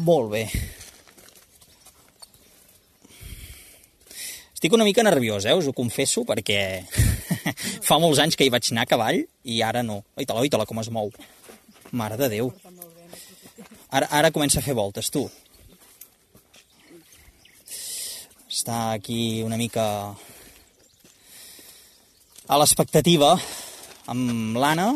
Molt 0.00 0.30
bé. 0.34 0.46
Estic 4.60 4.74
una 4.76 4.84
mica 4.84 5.00
nerviós, 5.00 5.46
eh? 5.48 5.54
us 5.56 5.70
ho 5.70 5.72
confesso, 5.72 6.20
perquè 6.28 6.84
fa 7.88 7.96
molts 7.96 8.18
anys 8.20 8.34
que 8.36 8.44
hi 8.44 8.50
vaig 8.52 8.66
anar 8.68 8.82
a 8.84 8.88
cavall 8.90 9.22
i 9.48 9.62
ara 9.64 9.80
no. 9.80 10.02
Aita-la, 10.20 10.42
aita-la, 10.44 10.66
com 10.68 10.76
es 10.82 10.90
mou. 10.92 11.08
Mare 11.96 12.18
de 12.20 12.26
Déu. 12.28 12.50
Ara, 13.88 14.10
ara 14.18 14.30
comença 14.34 14.58
a 14.60 14.62
fer 14.66 14.74
voltes, 14.76 15.08
tu. 15.08 15.22
Està 18.52 18.90
aquí 18.98 19.40
una 19.46 19.56
mica 19.56 19.86
a 22.44 22.58
l'expectativa 22.60 23.32
amb 24.12 24.60
l'Anna. 24.60 24.90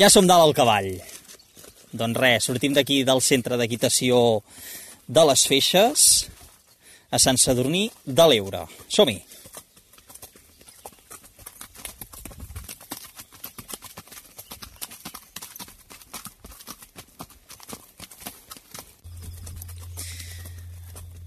Ja 0.00 0.08
som 0.08 0.24
dalt 0.24 0.48
al 0.48 0.56
cavall. 0.56 0.94
Doncs 1.92 2.22
res, 2.24 2.48
sortim 2.48 2.72
d'aquí 2.72 3.02
del 3.04 3.20
centre 3.20 3.60
d'equitació 3.60 4.40
de 5.08 5.24
les 5.30 5.46
Feixes 5.48 6.04
a 7.10 7.18
Sant 7.22 7.40
Sadurní 7.40 7.86
de 8.04 8.26
l'Eure. 8.28 8.66
Som-hi! 8.92 9.18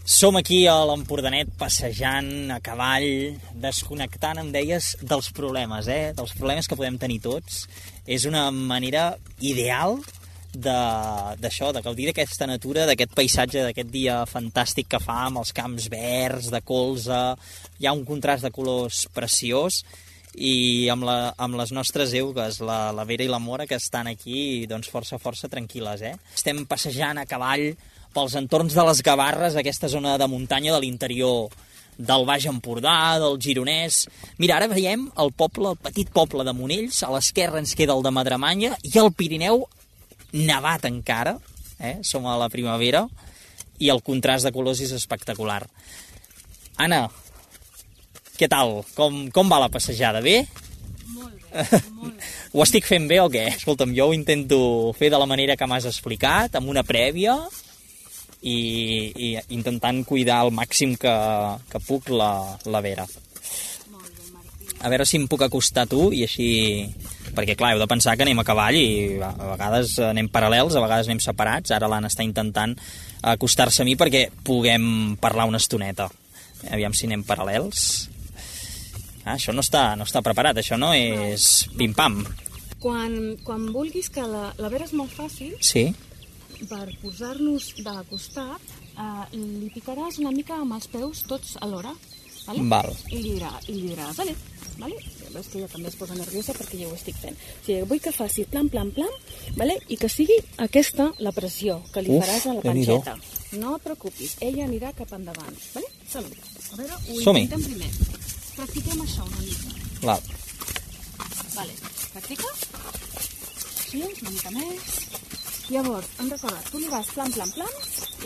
Som 0.05 0.35
aquí 0.37 0.65
a 0.69 0.75
l'Empordanet 0.85 1.49
passejant 1.57 2.51
a 2.53 2.59
cavall, 2.61 3.37
desconnectant, 3.63 4.41
em 4.41 4.49
deies, 4.53 4.91
dels 5.01 5.29
problemes, 5.33 5.87
eh? 5.89 6.11
dels 6.17 6.33
problemes 6.37 6.67
que 6.69 6.77
podem 6.77 6.97
tenir 7.01 7.21
tots. 7.23 7.63
És 8.05 8.25
una 8.29 8.49
manera 8.51 9.15
ideal 9.39 9.97
de- 9.97 10.20
d'això, 10.53 11.71
de, 11.71 11.79
de 11.79 11.83
gaudir 11.85 12.07
d'aquesta 12.09 12.47
natura, 12.49 12.85
d'aquest 12.89 13.13
paisatge, 13.15 13.63
d'aquest 13.65 13.91
dia 13.91 14.21
fantàstic 14.29 14.89
que 14.91 15.01
fa 15.01 15.25
amb 15.27 15.41
els 15.41 15.53
camps 15.55 15.87
verds, 15.91 16.51
de 16.51 16.61
colze, 16.65 17.19
hi 17.79 17.87
ha 17.87 17.95
un 17.95 18.05
contrast 18.07 18.47
de 18.47 18.51
colors 18.53 19.05
preciós 19.15 19.81
i 20.35 20.87
amb, 20.91 21.03
la, 21.07 21.33
amb 21.37 21.57
les 21.59 21.73
nostres 21.75 22.13
eugues, 22.15 22.61
la, 22.63 22.91
la 22.95 23.07
Vera 23.07 23.25
i 23.25 23.31
la 23.31 23.39
Mora, 23.39 23.67
que 23.67 23.79
estan 23.79 24.07
aquí 24.07 24.65
doncs 24.69 24.91
força, 24.91 25.19
força 25.19 25.51
tranquil·les. 25.51 26.05
Eh? 26.07 26.15
Estem 26.35 26.63
passejant 26.69 27.19
a 27.19 27.27
cavall 27.27 27.73
pels 28.15 28.37
entorns 28.39 28.75
de 28.75 28.85
les 28.87 29.01
Gavarres, 29.03 29.55
aquesta 29.55 29.89
zona 29.91 30.17
de 30.19 30.27
muntanya 30.31 30.75
de 30.75 30.81
l'interior 30.83 31.51
del 31.97 32.25
Baix 32.25 32.47
Empordà, 32.49 33.19
del 33.21 33.37
Gironès... 33.39 34.05
Mira, 34.39 34.57
ara 34.57 34.71
veiem 34.71 35.05
el 35.19 35.31
poble, 35.37 35.73
el 35.73 35.79
petit 35.79 36.09
poble 36.11 36.45
de 36.47 36.55
Monells, 36.55 37.03
a 37.03 37.11
l'esquerra 37.13 37.61
ens 37.61 37.75
queda 37.77 37.95
el 37.95 38.03
de 38.03 38.13
Madremanya, 38.15 38.73
i 38.87 38.93
el 38.99 39.11
Pirineu 39.15 39.65
nevat 40.33 40.85
encara, 40.89 41.35
eh? 41.79 41.99
som 42.03 42.27
a 42.27 42.37
la 42.39 42.49
primavera, 42.49 43.05
i 43.81 43.89
el 43.89 44.03
contrast 44.05 44.45
de 44.45 44.53
colors 44.53 44.81
és 44.83 44.93
espectacular. 44.95 45.63
Anna, 46.81 47.07
què 48.37 48.49
tal? 48.49 48.81
Com, 48.97 49.25
com 49.33 49.49
va 49.51 49.61
la 49.61 49.71
passejada? 49.73 50.21
Bé? 50.21 50.43
Molt 51.11 51.33
bé, 51.33 51.81
molt 51.97 52.15
bé. 52.15 52.29
Ho 52.53 52.63
estic 52.65 52.87
fent 52.87 53.07
bé 53.09 53.19
o 53.23 53.29
què? 53.31 53.47
Escolta'm, 53.55 53.95
jo 53.95 54.09
ho 54.09 54.15
intento 54.15 54.59
fer 54.97 55.11
de 55.13 55.19
la 55.21 55.27
manera 55.29 55.55
que 55.55 55.67
m'has 55.69 55.87
explicat, 55.89 56.57
amb 56.59 56.71
una 56.71 56.83
prèvia, 56.83 57.37
i, 58.41 58.57
i 59.15 59.27
intentant 59.53 60.01
cuidar 60.07 60.41
al 60.41 60.51
màxim 60.53 60.95
que, 60.99 61.13
que 61.69 61.81
puc 61.85 62.09
la, 62.11 62.31
la 62.65 62.81
Vera. 62.83 63.05
A 64.81 64.89
veure 64.89 65.05
si 65.05 65.19
em 65.19 65.27
puc 65.29 65.43
acostar 65.45 65.85
a 65.85 65.89
tu 65.89 66.09
i 66.13 66.23
així... 66.25 66.47
Perquè, 67.31 67.55
clar, 67.55 67.75
heu 67.75 67.79
de 67.79 67.87
pensar 67.87 68.17
que 68.17 68.25
anem 68.25 68.41
a 68.41 68.43
cavall 68.43 68.75
i 68.75 69.19
a 69.23 69.29
vegades 69.53 69.93
anem 70.03 70.27
paral·lels, 70.27 70.75
a 70.75 70.81
vegades 70.83 71.07
anem 71.07 71.21
separats. 71.23 71.71
Ara 71.71 71.87
l'Anna 71.87 72.09
està 72.11 72.25
intentant 72.27 72.73
acostar-se 73.23 73.83
a 73.83 73.87
mi 73.87 73.95
perquè 73.95 74.25
puguem 74.43 75.15
parlar 75.21 75.45
una 75.47 75.61
estoneta. 75.61 76.09
Aviam 76.73 76.93
si 76.97 77.07
anem 77.07 77.23
paral·lels. 77.23 77.85
Ah, 79.23 79.37
això 79.37 79.53
no 79.53 79.61
està, 79.63 79.91
no 79.95 80.03
està 80.07 80.23
preparat, 80.25 80.57
això 80.57 80.79
no 80.81 80.91
és 80.97 81.67
pim-pam. 81.77 82.23
Quan, 82.81 83.37
quan 83.45 83.67
vulguis 83.71 84.09
que 84.09 84.23
la, 84.25 84.49
la 84.57 84.71
vera 84.73 84.87
és 84.89 84.95
molt 84.97 85.13
fàcil, 85.13 85.53
Sí? 85.61 85.91
per 86.69 86.87
posar-nos 87.01 87.71
de 87.81 87.93
costat, 88.09 88.61
eh, 88.93 89.25
li 89.37 89.69
picaràs 89.73 90.19
una 90.21 90.33
mica 90.33 90.57
amb 90.61 90.75
els 90.75 90.89
peus 90.91 91.23
tots 91.29 91.55
alhora, 91.61 91.93
vale? 92.47 92.63
Val. 92.75 92.91
I 93.11 93.17
li, 93.21 93.33
dirà, 93.35 93.51
i 93.67 93.73
li 93.77 93.87
diràs, 93.91 94.15
vale, 94.17 94.35
vale? 94.79 94.97
Veus 95.31 95.47
que 95.47 95.59
ella 95.61 95.67
també 95.71 95.87
es 95.87 95.95
posa 95.95 96.15
nerviosa 96.17 96.51
perquè 96.57 96.79
jo 96.81 96.89
ho 96.89 96.95
estic 96.97 97.15
fent. 97.21 97.37
O 97.39 97.65
sigui, 97.65 97.81
vull 97.87 98.01
que 98.03 98.11
faci 98.11 98.43
plan, 98.51 98.67
plan, 98.69 98.89
plan, 98.91 99.13
vale? 99.55 99.77
i 99.87 99.95
que 99.97 100.09
sigui 100.11 100.35
aquesta 100.65 101.05
la 101.23 101.31
pressió 101.31 101.77
que 101.93 102.03
li 102.03 102.11
Uf, 102.17 102.25
faràs 102.25 102.47
a 102.51 102.55
la 102.57 102.65
panxeta. 102.65 103.15
No 103.61 103.77
et 103.77 103.83
preocupis, 103.85 104.35
ella 104.43 104.65
anirà 104.67 104.91
cap 104.97 105.13
endavant. 105.15 105.55
Vale? 105.75 105.87
Salut. 106.11 106.35
A 106.73 106.75
veure, 106.81 106.97
ho 107.07 107.21
Som-hi. 107.23 107.45
intentem 107.45 107.63
primer. 107.71 107.91
Practiquem 108.57 109.01
això 109.05 109.23
una 109.27 109.41
mica. 109.45 109.79
Val. 110.03 110.21
Vale, 111.55 111.73
practica. 112.11 112.51
Sí, 113.87 114.03
una 114.03 114.29
mica 114.35 114.51
més. 114.55 114.91
Llavors, 115.71 116.07
hem 116.19 116.29
recordat, 116.31 116.67
tu 116.71 116.79
li 116.83 116.89
vas 116.91 117.07
plan, 117.15 117.31
plan, 117.31 117.51
plan, 117.55 117.75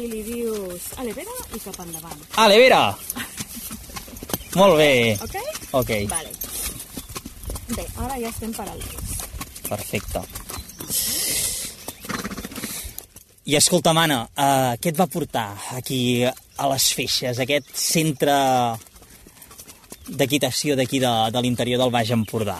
i 0.01 0.07
li 0.09 0.23
dius 0.25 0.89
a 0.97 1.03
l'Evera 1.05 1.35
i 1.53 1.59
cap 1.61 1.77
endavant. 1.85 2.25
Ale, 2.41 2.57
Vera! 2.57 2.81
Molt 4.55 4.77
bé. 4.79 5.17
Ok? 5.21 5.35
Ok, 5.81 5.91
Vale. 6.09 6.31
Bé, 7.75 7.83
ara 7.97 8.17
ja 8.21 8.29
estem 8.29 8.51
paral·lels. 8.53 9.15
perfecte. 9.67 10.21
I 13.45 13.55
escolta, 13.57 13.93
Mana, 13.93 14.23
uh, 14.25 14.73
què 14.81 14.89
et 14.89 14.97
va 14.97 15.05
portar 15.11 15.47
aquí 15.77 16.23
a 16.25 16.69
les 16.71 16.85
Feixes, 16.97 17.39
aquest 17.41 17.67
centre 17.77 18.35
d'equitació 20.07 20.75
d'aquí 20.77 20.99
de, 21.01 21.11
de 21.33 21.41
l'interior 21.41 21.81
del 21.81 21.93
Baix 21.93 22.09
Empordà? 22.13 22.59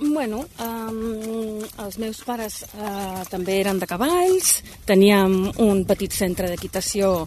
Bueno, 0.00 0.42
um, 0.60 1.60
els 1.84 1.96
meus 2.00 2.20
pares 2.24 2.62
uh, 2.72 3.22
també 3.30 3.58
eren 3.60 3.80
de 3.80 3.88
cavalls, 3.90 4.60
teníem 4.88 5.50
un 5.60 5.84
petit 5.88 6.12
centre 6.16 6.48
d'equitació 6.52 7.26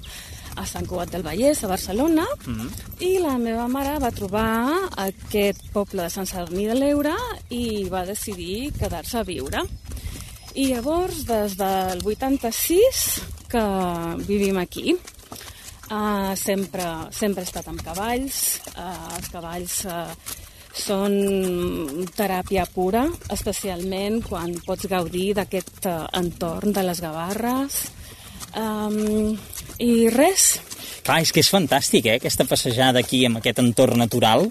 a 0.56 0.66
Sant 0.70 0.88
Cugat 0.90 1.12
del 1.14 1.26
Vallès, 1.26 1.64
a 1.64 1.72
Barcelona, 1.72 2.26
mm 2.46 2.54
-hmm. 2.54 2.70
i 3.00 3.20
la 3.20 3.38
meva 3.38 3.68
mare 3.68 4.00
va 4.00 4.12
trobar 4.12 4.90
aquest 4.98 5.62
poble 5.74 6.04
de 6.04 6.10
Sant 6.10 6.26
Sadurní 6.26 6.68
de 6.68 6.76
l'Eure 6.76 7.16
i 7.50 7.90
va 7.90 8.06
decidir 8.06 8.72
quedar-se 8.80 9.18
a 9.18 9.24
viure. 9.24 9.62
I 10.56 10.68
llavors, 10.68 11.26
des 11.26 11.58
del 11.58 12.00
86, 12.04 13.22
que 13.50 13.64
vivim 14.28 14.58
aquí. 14.58 14.96
Uh, 15.92 16.36
sempre, 16.36 16.84
sempre 17.12 17.42
he 17.42 17.46
estat 17.46 17.68
amb 17.68 17.82
cavalls. 17.82 18.62
Uh, 18.78 19.18
els 19.18 19.30
cavalls 19.30 19.86
uh, 19.86 20.10
són 20.74 21.14
teràpia 22.18 22.66
pura, 22.66 23.04
especialment 23.30 24.22
quan 24.26 24.56
pots 24.66 24.88
gaudir 24.90 25.34
d'aquest 25.38 25.86
uh, 25.86 26.08
entorn 26.18 26.74
de 26.74 26.84
les 26.88 27.02
Gavarres, 27.02 27.92
Um, 28.56 29.34
I 29.82 30.10
res. 30.14 30.60
Clar, 31.04 31.20
és 31.24 31.34
que 31.34 31.42
és 31.44 31.50
fantàstic, 31.52 32.06
eh, 32.08 32.20
aquesta 32.20 32.46
passejada 32.48 33.02
aquí 33.02 33.26
amb 33.26 33.42
aquest 33.42 33.60
entorn 33.60 33.98
natural. 34.00 34.48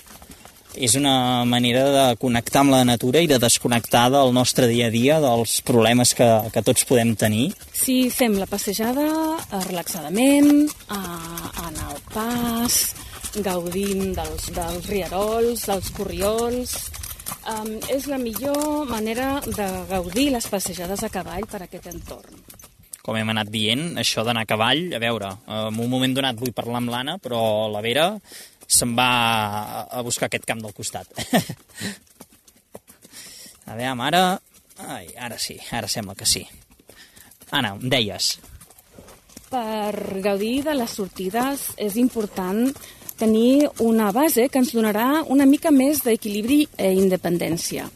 És 0.73 0.95
una 0.97 1.45
manera 1.45 1.85
de 1.93 2.05
connectar 2.17 2.63
amb 2.63 2.73
la 2.73 2.85
natura 2.85 3.21
i 3.21 3.29
de 3.29 3.39
desconnectar 3.39 4.07
del 4.11 4.33
nostre 4.33 4.67
dia 4.71 4.87
a 4.89 4.91
dia, 4.93 5.19
dels 5.21 5.61
problemes 5.61 6.15
que, 6.17 6.29
que 6.53 6.63
tots 6.65 6.87
podem 6.89 7.15
tenir. 7.15 7.53
Sí, 7.77 8.09
fem 8.11 8.39
la 8.41 8.49
passejada 8.49 9.05
eh, 9.05 9.61
relaxadament, 9.69 10.65
eh, 10.69 11.67
en 11.67 11.79
el 11.89 12.01
pas, 12.15 12.81
gaudint 13.45 14.17
dels, 14.17 14.51
dels 14.57 14.91
rierols, 14.91 15.69
dels 15.69 15.95
corriols... 15.97 16.77
Um, 17.43 17.73
és 17.91 18.05
la 18.07 18.21
millor 18.23 18.85
manera 18.87 19.41
de 19.43 19.67
gaudir 19.89 20.29
les 20.31 20.47
passejades 20.47 21.03
a 21.03 21.09
cavall 21.11 21.43
per 21.51 21.65
aquest 21.65 21.89
entorn 21.91 22.39
com 23.03 23.17
hem 23.19 23.33
anat 23.33 23.51
dient, 23.51 23.97
això 23.99 24.23
d'anar 24.27 24.45
a 24.47 24.49
cavall, 24.49 24.93
a 24.95 25.01
veure, 25.03 25.33
en 25.51 25.79
un 25.83 25.91
moment 25.91 26.15
donat 26.15 26.39
vull 26.39 26.55
parlar 26.55 26.83
amb 26.83 26.93
l'Anna, 26.93 27.19
però 27.23 27.69
la 27.73 27.83
Vera 27.83 28.07
se'n 28.67 28.95
va 28.97 29.11
a 29.91 30.03
buscar 30.07 30.29
aquest 30.29 30.47
camp 30.49 30.63
del 30.63 30.75
costat. 30.77 31.11
a 33.71 33.75
veure, 33.75 34.09
ara... 34.09 34.25
Ai, 34.83 35.13
ara 35.15 35.37
sí, 35.39 35.55
ara 35.71 35.89
sembla 35.91 36.17
que 36.19 36.27
sí. 36.27 36.43
Anna, 37.53 37.75
em 37.77 37.91
deies. 37.93 38.33
Per 39.53 39.93
gaudir 40.25 40.63
de 40.65 40.75
les 40.75 40.97
sortides 40.97 41.69
és 41.77 41.99
important 42.01 42.65
tenir 43.21 43.69
una 43.85 44.09
base 44.11 44.49
que 44.49 44.63
ens 44.63 44.73
donarà 44.75 45.23
una 45.31 45.47
mica 45.47 45.71
més 45.71 46.01
d'equilibri 46.07 46.63
i 46.65 46.93
independència. 46.99 47.87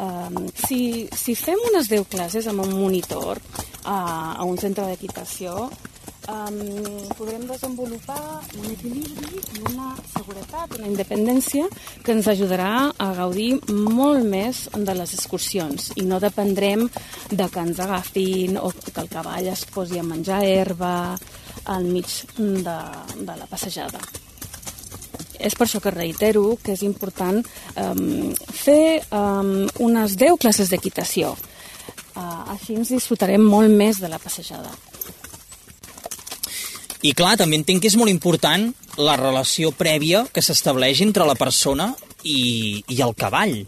Um, 0.00 0.46
si, 0.52 1.08
si 1.16 1.34
fem 1.36 1.60
unes 1.72 1.88
10 1.88 2.06
classes 2.12 2.46
amb 2.48 2.62
un 2.64 2.72
monitor 2.76 3.40
a, 3.86 3.98
a 4.36 4.44
un 4.44 4.58
centre 4.58 4.84
d'equitació, 4.90 5.70
um, 6.28 6.58
podrem 7.16 7.46
desenvolupar 7.48 8.20
un 8.58 8.66
equilibri 8.72 9.40
i 9.40 9.62
una 9.70 9.94
seguretat, 10.10 10.76
una 10.78 10.90
independència 10.90 11.68
que 12.02 12.14
ens 12.16 12.28
ajudarà 12.32 12.90
a 12.98 13.08
gaudir 13.16 13.48
molt 13.70 14.26
més 14.26 14.66
de 14.74 14.98
les 14.98 15.14
excursions 15.16 15.92
i 15.96 16.06
no 16.08 16.20
dependrem 16.22 16.86
de 17.30 17.48
que 17.48 17.64
ens 17.64 17.80
agafin 17.82 18.60
o 18.60 18.72
que 18.74 19.00
el 19.02 19.10
cavall 19.12 19.50
es 19.52 19.66
posi 19.72 20.00
a 20.00 20.06
menjar 20.06 20.42
herba 20.44 20.94
al 21.66 21.88
mig 21.88 22.22
de, 22.36 22.78
de 23.16 23.34
la 23.34 23.48
passejada. 23.50 24.00
És 25.36 25.54
per 25.54 25.66
això 25.66 25.82
que 25.84 25.92
reitero 25.92 26.56
que 26.62 26.72
és 26.72 26.82
important 26.86 27.42
um, 27.76 28.32
fer 28.56 29.02
um, 29.12 29.66
unes 29.84 30.16
10 30.16 30.40
classes 30.40 30.72
d'equitació. 30.72 31.34
Uh, 32.46 32.54
així 32.54 32.76
ens 32.78 32.92
disfrutarem 32.94 33.42
molt 33.42 33.72
més 33.72 34.00
de 34.00 34.08
la 34.08 34.20
passejada. 34.22 34.70
I 37.02 37.12
clar, 37.12 37.36
també 37.36 37.58
entenc 37.60 37.82
que 37.82 37.90
és 37.90 37.98
molt 37.98 38.10
important 38.10 38.70
la 38.96 39.18
relació 39.20 39.70
prèvia 39.76 40.24
que 40.32 40.42
s'estableix 40.42 41.02
entre 41.04 41.26
la 41.28 41.36
persona 41.36 41.90
i, 42.24 42.82
i 42.88 43.02
el 43.04 43.14
cavall, 43.18 43.60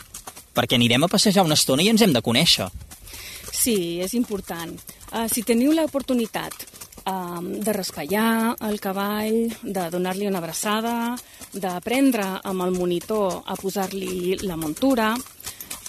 perquè 0.57 0.79
anirem 0.79 1.05
a 1.05 1.13
passejar 1.13 1.45
una 1.47 1.59
estona 1.59 1.85
i 1.85 1.91
ens 1.93 2.03
hem 2.03 2.15
de 2.15 2.25
conèixer. 2.25 2.71
Sí, 3.53 3.99
és 4.01 4.15
important. 4.15 4.73
Uh, 5.13 5.27
si 5.31 5.45
teniu 5.47 5.75
l'oportunitat 5.77 6.67
de 7.09 7.73
raspallar 7.73 8.57
el 8.69 8.81
cavall, 8.81 9.49
de 9.63 9.85
donar-li 9.91 10.27
una 10.29 10.43
abraçada, 10.43 11.17
d'aprendre 11.53 12.27
amb 12.45 12.67
el 12.67 12.75
monitor 12.77 13.43
a 13.47 13.57
posar-li 13.57 14.37
la 14.43 14.59
muntura, 14.61 15.15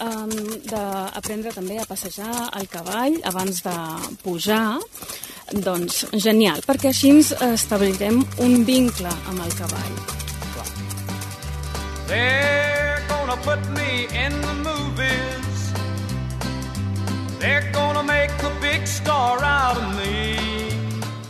um, 0.04 0.34
d'aprendre 0.70 1.54
també 1.56 1.80
a 1.80 1.88
passejar 1.90 2.50
el 2.60 2.68
cavall 2.72 3.20
abans 3.30 3.64
de 3.66 3.78
pujar, 4.24 4.80
doncs 5.66 6.06
genial, 6.14 6.62
perquè 6.68 6.92
així 6.94 7.14
ens 7.16 7.34
establirem 7.52 8.22
un 8.46 8.64
vincle 8.68 9.12
amb 9.32 9.46
el 9.46 9.56
cavall. 9.60 10.00
They're 12.10 13.04
gonna 13.08 13.38
put 13.46 13.62
me 13.78 14.08
in 14.26 14.34
the 14.42 14.56
movies 14.66 15.40
They're 17.40 17.69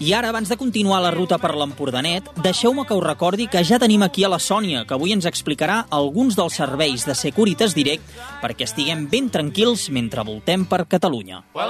i 0.10 0.14
ara, 0.14 0.30
abans 0.30 0.50
de 0.50 0.56
continuar 0.58 1.04
la 1.04 1.12
ruta 1.14 1.38
per 1.38 1.52
l'Empordanet, 1.54 2.32
deixeu-me 2.42 2.82
que 2.90 2.96
us 2.98 3.04
recordi 3.04 3.46
que 3.46 3.62
ja 3.62 3.78
tenim 3.78 4.02
aquí 4.02 4.24
a 4.26 4.32
la 4.34 4.40
Sònia, 4.42 4.82
que 4.90 4.96
avui 4.98 5.14
ens 5.14 5.28
explicarà 5.30 5.84
alguns 5.94 6.34
dels 6.40 6.58
serveis 6.58 7.06
de 7.06 7.14
Securitas 7.14 7.78
Direct 7.78 8.18
perquè 8.42 8.66
estiguem 8.66 9.06
ben 9.12 9.30
tranquils 9.30 9.86
mentre 9.94 10.26
voltem 10.26 10.66
per 10.66 10.88
Catalunya. 10.90 11.44
Well, 11.54 11.70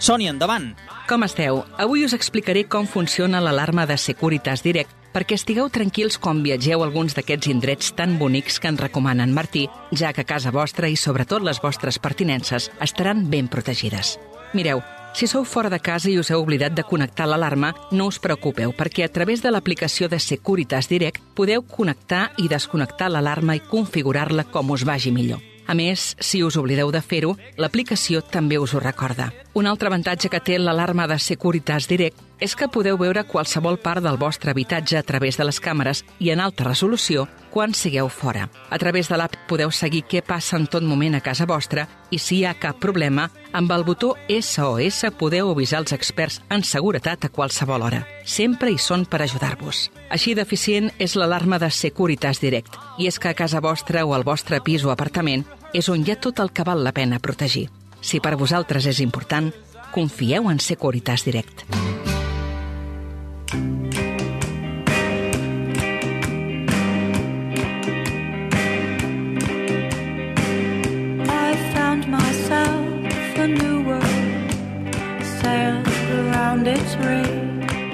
Sònia, 0.00 0.30
endavant! 0.32 0.70
Com 1.10 1.26
esteu? 1.26 1.58
Avui 1.76 2.06
us 2.06 2.14
explicaré 2.16 2.62
com 2.64 2.86
funciona 2.88 3.42
l'alarma 3.44 3.84
de 3.84 3.98
Securitas 4.00 4.62
Direct 4.64 4.94
perquè 5.12 5.36
estigueu 5.36 5.68
tranquils 5.68 6.16
quan 6.16 6.40
viatgeu 6.40 6.80
a 6.80 6.86
alguns 6.86 7.12
d'aquests 7.18 7.50
indrets 7.52 7.90
tan 7.98 8.14
bonics 8.16 8.56
que 8.62 8.70
ens 8.72 8.80
recomanen 8.80 9.34
Martí, 9.36 9.66
ja 9.92 10.14
que 10.16 10.24
casa 10.24 10.54
vostra 10.54 10.88
i 10.88 10.96
sobretot 10.96 11.44
les 11.44 11.60
vostres 11.60 11.98
pertinences 11.98 12.70
estaran 12.80 13.26
ben 13.28 13.50
protegides. 13.52 14.16
Mireu, 14.54 14.80
si 15.12 15.28
sou 15.28 15.44
fora 15.44 15.68
de 15.68 15.82
casa 15.84 16.08
i 16.08 16.16
us 16.16 16.30
heu 16.30 16.40
oblidat 16.46 16.72
de 16.72 16.86
connectar 16.86 17.28
l'alarma, 17.28 17.74
no 17.92 18.08
us 18.08 18.22
preocupeu, 18.22 18.72
perquè 18.72 19.04
a 19.04 19.12
través 19.12 19.44
de 19.44 19.52
l'aplicació 19.52 20.08
de 20.08 20.22
Securitas 20.22 20.88
Direct 20.88 21.20
podeu 21.36 21.60
connectar 21.60 22.30
i 22.38 22.48
desconnectar 22.48 23.12
l'alarma 23.12 23.58
i 23.58 23.66
configurar-la 23.68 24.48
com 24.48 24.72
us 24.72 24.86
vagi 24.88 25.12
millor. 25.12 25.49
A 25.70 25.74
més, 25.78 26.16
si 26.18 26.40
us 26.42 26.56
oblideu 26.58 26.90
de 26.90 26.98
fer-ho, 26.98 27.36
l'aplicació 27.54 28.24
també 28.26 28.58
us 28.58 28.72
ho 28.74 28.80
recorda. 28.82 29.28
Un 29.54 29.68
altre 29.70 29.86
avantatge 29.86 30.26
que 30.26 30.40
té 30.42 30.56
l'alarma 30.58 31.06
de 31.06 31.18
Securitas 31.22 31.86
Direct 31.86 32.18
és 32.40 32.56
que 32.56 32.66
podeu 32.72 32.96
veure 32.98 33.22
qualsevol 33.28 33.76
part 33.78 34.02
del 34.02 34.18
vostre 34.18 34.50
habitatge 34.50 34.96
a 34.98 35.04
través 35.06 35.36
de 35.38 35.44
les 35.46 35.60
càmeres 35.62 36.00
i 36.18 36.32
en 36.34 36.40
alta 36.40 36.64
resolució 36.66 37.28
quan 37.50 37.74
sigueu 37.74 38.08
fora. 38.08 38.48
A 38.70 38.78
través 38.78 39.10
de 39.10 39.18
l'app 39.20 39.36
podeu 39.50 39.70
seguir 39.70 40.02
què 40.08 40.24
passa 40.26 40.56
en 40.56 40.66
tot 40.66 40.82
moment 40.82 41.18
a 41.18 41.22
casa 41.22 41.46
vostra 41.46 41.86
i 42.10 42.18
si 42.18 42.40
hi 42.40 42.44
ha 42.48 42.56
cap 42.58 42.80
problema, 42.82 43.28
amb 43.52 43.70
el 43.70 43.84
botó 43.84 44.14
SOS 44.26 45.04
podeu 45.18 45.52
avisar 45.52 45.84
els 45.84 45.94
experts 45.94 46.40
en 46.50 46.64
seguretat 46.64 47.28
a 47.28 47.30
qualsevol 47.30 47.86
hora. 47.86 48.02
Sempre 48.24 48.72
hi 48.72 48.78
són 48.78 49.04
per 49.06 49.22
ajudar-vos. 49.22 49.90
Així 50.10 50.34
d'eficient 50.34 50.90
és 50.98 51.14
l'alarma 51.14 51.60
de 51.62 51.70
Securitas 51.70 52.42
Direct. 52.42 52.74
I 52.98 53.06
és 53.06 53.18
que 53.18 53.30
a 53.30 53.38
casa 53.38 53.62
vostra 53.62 54.06
o 54.06 54.14
al 54.14 54.26
vostre 54.26 54.62
pis 54.64 54.86
o 54.86 54.90
apartament 54.90 55.46
és 55.72 55.88
on 55.88 56.02
hi 56.04 56.12
ha 56.12 56.18
tot 56.20 56.40
el 56.42 56.50
que 56.52 56.66
val 56.66 56.82
la 56.84 56.92
pena 56.92 57.20
protegir. 57.22 57.68
Si 58.00 58.20
per 58.20 58.36
vosaltres 58.40 58.86
és 58.90 59.00
important, 59.04 59.52
confieu 59.94 60.50
en 60.50 60.58
Securitas 60.58 61.24
Direct. 61.26 61.66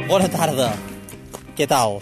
Bona 0.07 0.29
tarda. 0.33 0.71
Què 1.57 1.67
tal? 1.69 1.99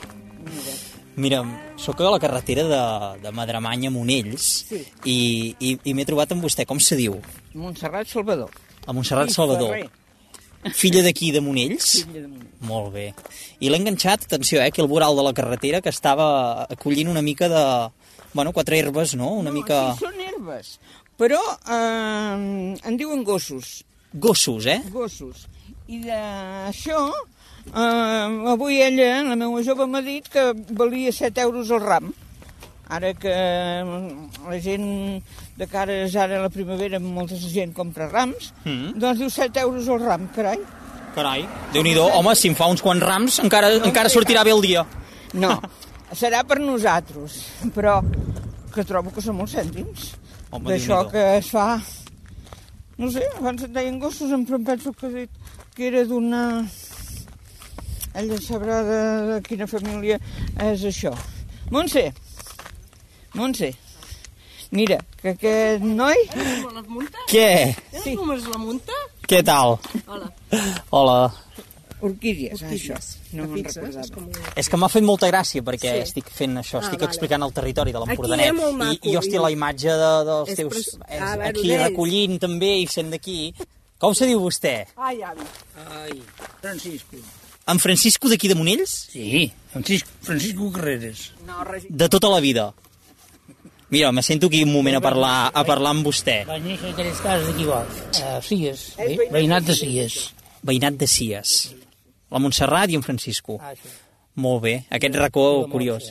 Mira, 1.16 1.42
sóc 1.78 2.00
a 2.02 2.10
la 2.10 2.18
carretera 2.18 2.64
de, 2.66 2.84
de 3.22 3.30
Madremanya 3.32 3.90
a 3.90 3.94
Monells 3.94 4.46
sí. 4.68 4.80
i, 5.04 5.18
i, 5.60 5.74
i 5.84 5.94
m'he 5.94 6.06
trobat 6.08 6.32
amb 6.34 6.42
vostè. 6.42 6.66
Com 6.66 6.80
se 6.82 6.98
diu? 6.98 7.20
Montserrat 7.54 8.10
Salvador. 8.10 8.50
A 8.86 8.92
Montserrat 8.96 9.30
sí, 9.30 9.38
Salvador. 9.38 9.76
Ferrer. 9.76 10.72
Filla 10.74 11.02
d'aquí, 11.04 11.30
de 11.30 11.42
Monells? 11.44 11.90
Filla 12.02 12.24
de 12.24 12.28
Monells. 12.28 12.50
Molt 12.64 12.92
bé. 12.94 13.06
I 13.60 13.70
l'he 13.70 13.78
enganxat, 13.78 14.26
atenció, 14.26 14.58
eh, 14.60 14.68
aquí 14.70 14.82
al 14.82 14.88
voral 14.88 15.16
de 15.16 15.24
la 15.26 15.34
carretera, 15.36 15.82
que 15.84 15.92
estava 15.92 16.64
acollint 16.64 17.12
una 17.12 17.22
mica 17.22 17.48
de... 17.52 17.64
Bueno, 18.32 18.52
quatre 18.52 18.78
herbes, 18.78 19.14
no? 19.14 19.30
Una 19.38 19.52
no, 19.52 19.58
mica... 19.60 19.80
sí, 19.94 20.06
són 20.08 20.18
herbes, 20.18 20.78
però 21.20 21.38
eh, 21.70 22.74
en 22.74 22.96
diuen 22.98 23.22
gossos. 23.22 23.84
Gossos, 24.14 24.66
eh? 24.66 24.80
Gossos 24.94 25.46
I 25.90 26.00
d'això, 26.06 27.00
eh, 27.72 28.50
avui 28.52 28.80
ella, 28.82 29.22
la 29.30 29.36
meva 29.36 29.62
jove, 29.64 29.86
m'ha 29.86 30.02
dit 30.04 30.28
que 30.28 30.52
valia 30.76 31.12
7 31.12 31.40
euros 31.46 31.70
el 31.70 31.80
ram. 31.80 32.12
Ara 32.94 33.14
que 33.16 33.32
la 33.32 34.58
gent 34.60 35.22
de 35.56 35.66
cara 35.66 36.02
és 36.04 36.14
ara 36.20 36.42
la 36.42 36.50
primavera, 36.52 37.00
molta 37.00 37.34
gent 37.40 37.72
compra 37.72 38.10
rams, 38.10 38.52
Mm. 38.64 38.98
doncs 39.00 39.18
diu 39.18 39.30
7 39.30 39.60
euros 39.60 39.88
el 39.88 40.00
ram, 40.04 40.28
carai. 40.34 40.58
Carai, 41.14 41.48
déu 41.72 41.82
nhi 41.82 41.96
home, 41.96 42.34
si 42.34 42.48
em 42.48 42.54
fa 42.54 42.66
uns 42.66 42.82
quants 42.82 43.02
rams 43.02 43.38
encara, 43.40 43.70
encara 43.86 44.08
sortirà 44.08 44.44
bé 44.44 44.50
el 44.50 44.60
dia. 44.60 44.84
No, 45.32 45.60
serà 46.12 46.44
per 46.44 46.58
nosaltres, 46.60 47.40
però 47.74 48.02
que 48.74 48.84
trobo 48.84 49.10
que 49.14 49.22
són 49.22 49.36
molts 49.38 49.54
cèntims. 49.54 50.14
Home, 50.50 50.68
D'això 50.70 51.08
que 51.10 51.38
es 51.38 51.48
fa... 51.50 51.80
No 52.98 53.08
sé, 53.10 53.24
abans 53.38 53.62
et 53.64 53.72
deien 53.74 53.98
gossos, 53.98 54.30
em 54.30 54.44
penso 54.46 54.92
que, 54.92 55.28
que 55.74 55.86
era 55.88 56.04
d'una... 56.04 56.64
Ella 58.14 58.36
sabrà 58.40 58.82
de, 58.86 58.98
de 59.32 59.38
quina 59.46 59.66
família 59.66 60.20
és 60.62 60.84
això. 60.86 61.10
Montse, 61.74 62.12
Montse, 63.34 63.72
mira, 64.70 65.00
que 65.20 65.32
aquest 65.34 65.82
noi... 65.82 66.14
La 66.74 66.82
munta? 66.86 67.18
Què? 67.30 67.48
Sí. 68.04 68.14
Com 68.18 68.30
és 68.36 68.44
la 68.46 68.60
munta? 68.62 68.94
Què 69.26 69.40
tal? 69.46 69.78
Hola. 70.06 70.28
Hola. 70.94 71.18
Orquídies, 72.04 72.60
Orquídies. 72.62 72.84
això. 72.92 73.20
No 73.34 73.46
me'n 73.50 73.64
recordava. 73.64 74.06
com... 74.14 74.28
És 74.60 74.68
que 74.70 74.78
m'ha 74.78 74.90
fet 74.92 75.02
molta 75.08 75.30
gràcia 75.32 75.64
perquè 75.66 75.94
Sí. 75.96 76.02
estic 76.04 76.28
fent 76.30 76.58
això, 76.60 76.78
Ah, 76.78 76.84
estic 76.86 77.00
vale. 77.00 77.10
explicant 77.10 77.42
el 77.46 77.54
territori 77.56 77.94
de 77.94 77.98
Aquí 77.98 78.10
l'Empordanet. 78.12 78.50
I, 78.52 78.72
maco, 78.76 79.08
I, 79.10 79.16
hòstia, 79.18 79.40
la 79.42 79.50
imatge 79.54 79.88
de, 80.02 80.10
dels 80.28 80.50
És 80.52 80.60
teus... 80.60 80.74
pres- 80.74 80.98
És 81.08 81.22
Ah, 81.22 81.32
aquí 81.48 81.76
recollint 81.80 82.38
també 82.42 82.74
i 82.82 82.86
sent 82.86 83.10
d'aquí. 83.10 83.54
Com 83.98 84.12
se 84.14 84.26
diu 84.28 84.38
vostè? 84.44 84.74
Ai, 84.96 85.22
avi. 85.22 85.46
Ai, 85.88 86.20
Francisco. 86.60 87.16
En 87.66 87.78
Francisco 87.80 88.28
d'aquí 88.28 88.48
de 88.48 88.54
Monells? 88.58 88.90
Sí, 89.12 89.50
Francisco, 89.72 90.10
Francisco 90.20 90.70
Carreras. 90.72 91.30
No, 91.46 91.62
res... 91.64 91.86
De 91.88 92.08
tota 92.12 92.28
la 92.28 92.40
vida. 92.40 92.74
Mira, 93.90 94.10
me 94.12 94.22
sento 94.22 94.48
aquí 94.48 94.62
un 94.64 94.72
moment 94.72 94.96
a 94.96 95.00
parlar, 95.00 95.50
a 95.54 95.62
parlar 95.64 95.92
amb 95.94 96.04
vostè. 96.06 96.42
Va 96.48 96.58
néixer 96.60 96.90
a 96.92 96.96
tres 96.98 97.20
cases 97.24 97.46
d'aquí 97.48 97.62
igual. 97.64 97.86
A 98.24 98.40
Cies, 98.42 98.82
ve- 98.98 99.28
veïnat 99.32 99.64
de 99.64 99.76
Cies. 99.78 100.18
Veïnat 100.66 100.96
de 101.00 101.06
Cies. 101.08 101.54
La 102.34 102.40
Montserrat 102.42 102.90
i 102.90 102.98
en 102.98 103.04
Francisco. 103.06 103.56
Ah, 103.62 103.72
això. 103.72 103.88
Molt 104.34 104.62
bé, 104.64 104.74
aquest 104.90 105.14
racó 105.20 105.44
curiós. 105.70 106.10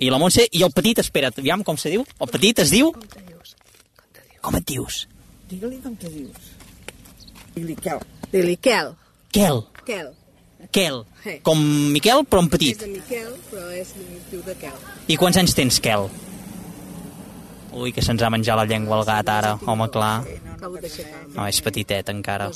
I 0.00 0.08
la 0.10 0.18
Montse, 0.18 0.48
i 0.50 0.62
el 0.66 0.72
petit, 0.74 0.98
espera't, 0.98 1.38
aviam 1.38 1.62
com 1.62 1.76
se 1.78 1.92
diu? 1.92 2.04
El 2.18 2.28
petit 2.32 2.58
es 2.64 2.70
diu? 2.74 2.90
Com 4.40 4.56
et 4.56 4.66
dius? 4.66 5.04
Digue-li 5.50 5.78
com 5.84 5.94
te 6.00 6.08
dius. 6.10 6.50
Digue-li 7.54 7.76
Quel. 7.76 8.00
Dili 8.32 8.56
Quel. 8.56 8.94
Quel. 9.30 9.62
Quel. 9.86 10.10
Quel. 10.70 11.04
Com 11.46 11.60
Miquel, 11.94 12.24
però 12.28 12.42
en 12.44 12.50
És 12.50 12.52
petit. 12.52 12.80
de 12.80 12.90
Miquel, 12.92 13.32
però 13.50 13.68
és 13.74 13.94
diu 14.30 14.42
de 14.46 14.54
Quel. 14.60 14.76
I 15.08 15.16
quants 15.16 15.40
anys 15.40 15.54
tens, 15.54 15.80
Quel? 15.80 16.08
Ui, 17.72 17.92
que 17.94 18.02
se'ns 18.02 18.22
ha 18.22 18.30
menjat 18.30 18.58
la 18.58 18.66
llengua 18.66 18.98
el 18.98 19.06
gat 19.06 19.28
ara, 19.30 19.54
home, 19.64 19.88
clar. 19.94 20.24
No, 21.34 21.46
és 21.46 21.60
petitet 21.62 22.08
encara. 22.10 22.50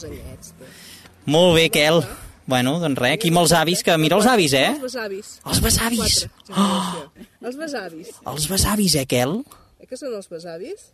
Molt 1.24 1.54
bé, 1.56 1.70
Quel. 1.70 2.02
Bueno, 2.46 2.78
doncs 2.78 2.98
res, 3.00 3.14
aquí 3.16 3.30
amb 3.32 3.40
els 3.40 3.52
avis, 3.56 3.82
que 3.82 3.96
mira 3.96 4.18
els 4.18 4.26
avis, 4.28 4.52
eh? 4.52 4.66
Els 4.74 4.82
besavis. 4.82 5.28
Els 5.46 5.60
besavis. 5.64 6.16
Generació. 6.46 7.04
Els 7.40 7.56
besavis. 7.56 8.10
Els 8.34 8.48
besavis, 8.50 8.96
eh, 9.00 9.06
Quel? 9.06 9.38
Eh 9.80 9.86
que 9.94 10.00
són 10.00 10.14
els 10.18 10.28
besavis? 10.32 10.88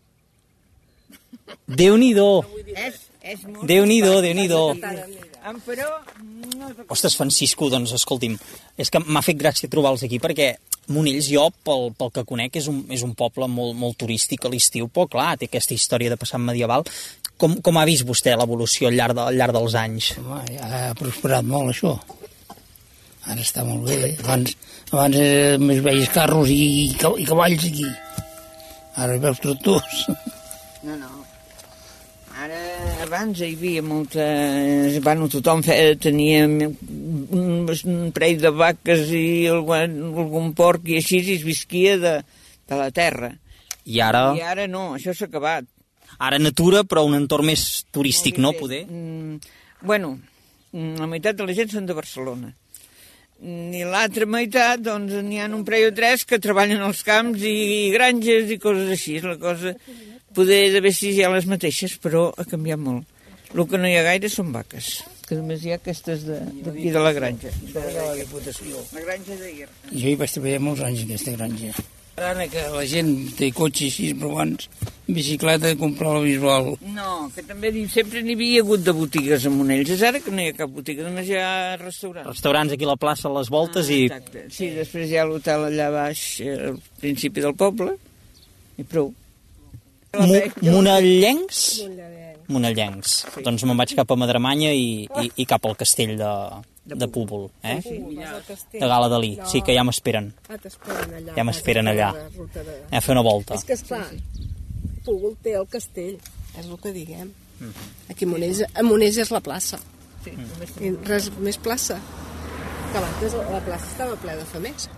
Déu-n'hi-do. 1.81 2.29
És, 2.75 3.01
és 3.23 3.43
molt... 3.47 3.65
Déu-n'hi-do, 3.71 4.21
Déu-n'hi-do. 4.23 4.63
Em 5.49 5.61
però... 5.65 5.89
No, 6.59 6.69
Ostres, 6.93 7.17
Francisco, 7.17 7.71
doncs 7.73 7.95
escolti'm, 7.97 8.37
és 8.81 8.91
que 8.93 9.01
m'ha 9.01 9.23
fet 9.25 9.39
gràcia 9.41 9.71
trobar-los 9.73 10.05
aquí 10.05 10.21
perquè 10.21 10.53
Monells 10.91 11.29
jo, 11.31 11.45
pel, 11.65 11.91
pel 11.97 12.11
que 12.15 12.25
conec, 12.27 12.59
és 12.61 12.67
un, 12.71 12.83
és 12.93 13.05
un 13.07 13.15
poble 13.19 13.47
molt, 13.51 13.77
molt 13.79 13.99
turístic 14.01 14.45
a 14.45 14.51
l'estiu, 14.53 14.89
però 14.91 15.07
clar, 15.13 15.29
té 15.39 15.47
aquesta 15.47 15.77
història 15.77 16.11
de 16.13 16.19
passat 16.21 16.43
medieval. 16.43 16.85
Com, 17.41 17.57
com 17.65 17.79
ha 17.79 17.87
vist 17.89 18.05
vostè 18.09 18.35
l'evolució 18.37 18.91
al, 18.91 18.99
llarg 18.99 19.17
de, 19.17 19.23
al 19.31 19.39
llarg 19.39 19.57
dels 19.57 19.77
anys? 19.79 20.11
Home, 20.21 20.41
ja 20.51 20.67
ha 20.69 20.83
prosperat 20.99 21.47
molt, 21.47 21.73
això. 21.73 21.95
Ara 23.31 23.45
està 23.45 23.65
molt 23.69 23.87
bé. 23.87 24.17
Abans, 24.25 24.57
abans 24.91 25.21
eh, 25.21 25.57
més 25.63 25.81
veies 25.85 26.11
carros 26.13 26.51
i, 26.51 26.91
i 26.91 27.25
cavalls 27.29 27.71
aquí. 27.71 27.87
Ara 29.01 29.17
hi 29.17 29.23
veus 29.23 29.41
tractors. 29.45 30.05
no, 30.83 30.97
no. 30.97 31.20
Abans 33.11 33.41
hi 33.43 33.57
havia 33.57 33.81
molta... 33.83 34.23
Bueno, 35.03 35.27
tothom 35.27 35.65
feia, 35.67 35.97
tenia 35.99 36.45
un, 36.47 37.65
parell 38.15 38.39
de 38.39 38.53
vaques 38.55 39.09
i 39.19 39.49
algun, 39.51 39.97
algun 40.23 40.53
porc 40.55 40.87
i 40.87 41.01
així 41.01 41.19
i 41.19 41.35
es 41.35 41.43
visquia 41.43 41.97
de, 41.99 42.13
de 42.71 42.79
la 42.79 42.87
terra. 42.95 43.33
I 43.91 43.99
ara, 44.07 44.23
I 44.39 44.45
ara 44.47 44.69
no, 44.71 44.93
això 44.95 45.11
s'ha 45.11 45.27
acabat. 45.27 45.67
ara 46.23 46.39
natura, 46.39 46.85
però 46.87 47.03
un 47.09 47.19
entorn 47.19 47.51
més 47.51 47.83
turístic, 47.91 48.39
no, 48.39 48.55
poder? 48.55 48.85
Mm, 48.87 49.43
bueno, 49.83 50.13
mm, 50.71 51.03
la 51.03 51.11
meitat 51.11 51.43
de 51.43 51.51
la 51.51 51.59
gent 51.59 51.75
són 51.75 51.91
de 51.91 51.99
Barcelona. 51.99 52.55
I 53.43 53.83
l'altra 53.91 54.29
meitat, 54.31 54.87
doncs, 54.87 55.19
n'hi 55.27 55.43
ha 55.43 55.51
un 55.51 55.67
parell 55.67 55.91
o 55.91 55.97
tres 55.99 56.23
que 56.29 56.39
treballen 56.39 56.87
als 56.87 57.03
camps 57.03 57.43
i 57.43 57.91
granges 57.91 58.55
i 58.55 58.63
coses 58.63 58.95
així. 58.95 59.19
La 59.25 59.35
cosa 59.41 59.75
poder 60.35 60.73
d'haver 60.75 60.93
si 60.95 61.11
hi 61.15 61.23
ha 61.25 61.31
les 61.35 61.47
mateixes, 61.51 61.97
però 62.03 62.29
ha 62.37 62.45
canviat 62.49 62.79
molt. 62.79 63.07
El 63.55 63.65
que 63.67 63.79
no 63.83 63.89
hi 63.91 63.97
ha 63.99 64.03
gaire 64.07 64.29
són 64.31 64.53
vaques, 64.55 65.03
que 65.27 65.35
només 65.35 65.65
hi 65.65 65.73
ha 65.73 65.79
aquestes 65.81 66.23
de- 66.27 66.41
d'aquí 66.65 66.91
de, 66.95 67.01
la 67.03 67.13
granja. 67.13 67.51
De 67.75 67.81
la 67.97 68.13
Diputació. 68.15 68.79
La 68.95 69.01
granja 69.07 69.35
d'ahir. 69.41 69.67
Jo 69.91 70.07
hi 70.13 70.15
vaig 70.21 70.31
treballar 70.37 70.61
molts 70.63 70.83
anys, 70.87 71.01
en 71.03 71.11
aquesta 71.11 71.33
granja. 71.35 71.73
Ara 72.21 72.45
que 72.53 72.61
la 72.69 72.85
gent 72.87 73.11
té 73.39 73.49
cotxe 73.57 73.87
així, 73.89 74.11
però 74.15 74.31
abans, 74.35 74.69
bicicleta, 75.09 75.71
comprar 75.81 76.13
la 76.19 76.21
visual. 76.21 76.75
No, 76.95 77.31
que 77.35 77.43
també 77.49 77.71
sempre 77.89 78.21
n'hi 78.23 78.35
havia 78.37 78.61
hagut 78.61 78.83
de 78.85 78.93
botigues 78.93 79.47
a 79.47 79.51
Monells. 79.51 79.89
És 79.97 80.03
ara 80.03 80.21
que 80.21 80.31
no 80.31 80.43
hi 80.43 80.51
ha 80.53 80.57
cap 80.59 80.69
botiga, 80.75 81.07
només 81.07 81.27
hi 81.31 81.39
ha 81.41 81.77
restaurants. 81.81 82.29
Restaurants 82.29 82.73
aquí 82.77 82.85
a 82.85 82.91
la 82.93 82.97
plaça, 83.01 83.27
a 83.31 83.33
les 83.39 83.49
voltes, 83.49 83.89
i 83.89 84.03
Exacte. 84.11 84.45
Sí, 84.53 84.69
després 84.77 85.09
hi 85.11 85.17
ha 85.17 85.25
l'hotel 85.25 85.65
allà 85.71 85.89
baix, 85.91 86.41
eh, 86.45 86.59
al 86.75 86.79
principi 87.01 87.41
del 87.41 87.55
poble, 87.57 87.97
i 88.79 88.85
prou. 88.85 89.15
Mo 90.11 90.73
monellencs? 90.73 91.59
Monellencs. 92.51 93.13
Doncs 93.47 93.63
me'n 93.63 93.79
vaig 93.79 93.93
cap 93.95 94.11
a 94.11 94.17
Madremanya 94.19 94.73
i, 94.75 95.07
i, 95.07 95.29
i 95.39 95.47
cap 95.47 95.67
al 95.69 95.77
castell 95.79 96.17
de, 96.19 96.31
de 96.83 97.09
Púbol, 97.09 97.47
eh? 97.63 97.77
Al 97.79 98.43
castell. 98.49 98.81
De 98.81 98.89
Gala 98.91 99.11
Dalí. 99.13 99.37
Sí, 99.47 99.63
que 99.63 99.77
ja 99.77 99.85
m'esperen. 99.87 100.33
Ah, 100.49 100.59
t'esperen 100.59 101.15
allà. 101.21 101.37
Ja 101.37 101.45
m'esperen 101.47 101.91
allà. 101.93 102.09
La. 102.17 102.25
Anem 102.27 102.99
a 102.99 103.05
fer 103.07 103.15
una 103.15 103.23
volta. 103.27 103.55
És 103.55 103.67
que, 103.69 103.77
esclar, 103.79 104.03
Púbol 105.07 105.37
té 105.45 105.55
el 105.61 105.69
castell, 105.71 106.17
és 106.59 106.67
el 106.67 106.81
que 106.83 106.93
diguem. 106.97 107.31
Aquí 108.11 108.27
a 108.27 108.31
Monells, 108.33 108.65
a 108.67 108.83
Monells 108.83 109.21
és 109.23 109.31
la 109.31 109.43
plaça. 109.45 109.79
Sí, 110.25 110.33
I 110.83 110.91
res 111.07 111.31
més 111.39 111.61
plaça. 111.61 112.01
Que 112.91 112.99
abans 112.99 113.37
la 113.39 113.61
plaça 113.63 113.87
estava 113.93 114.17
plena 114.19 114.43
de 114.43 114.49
famers. 114.51 114.89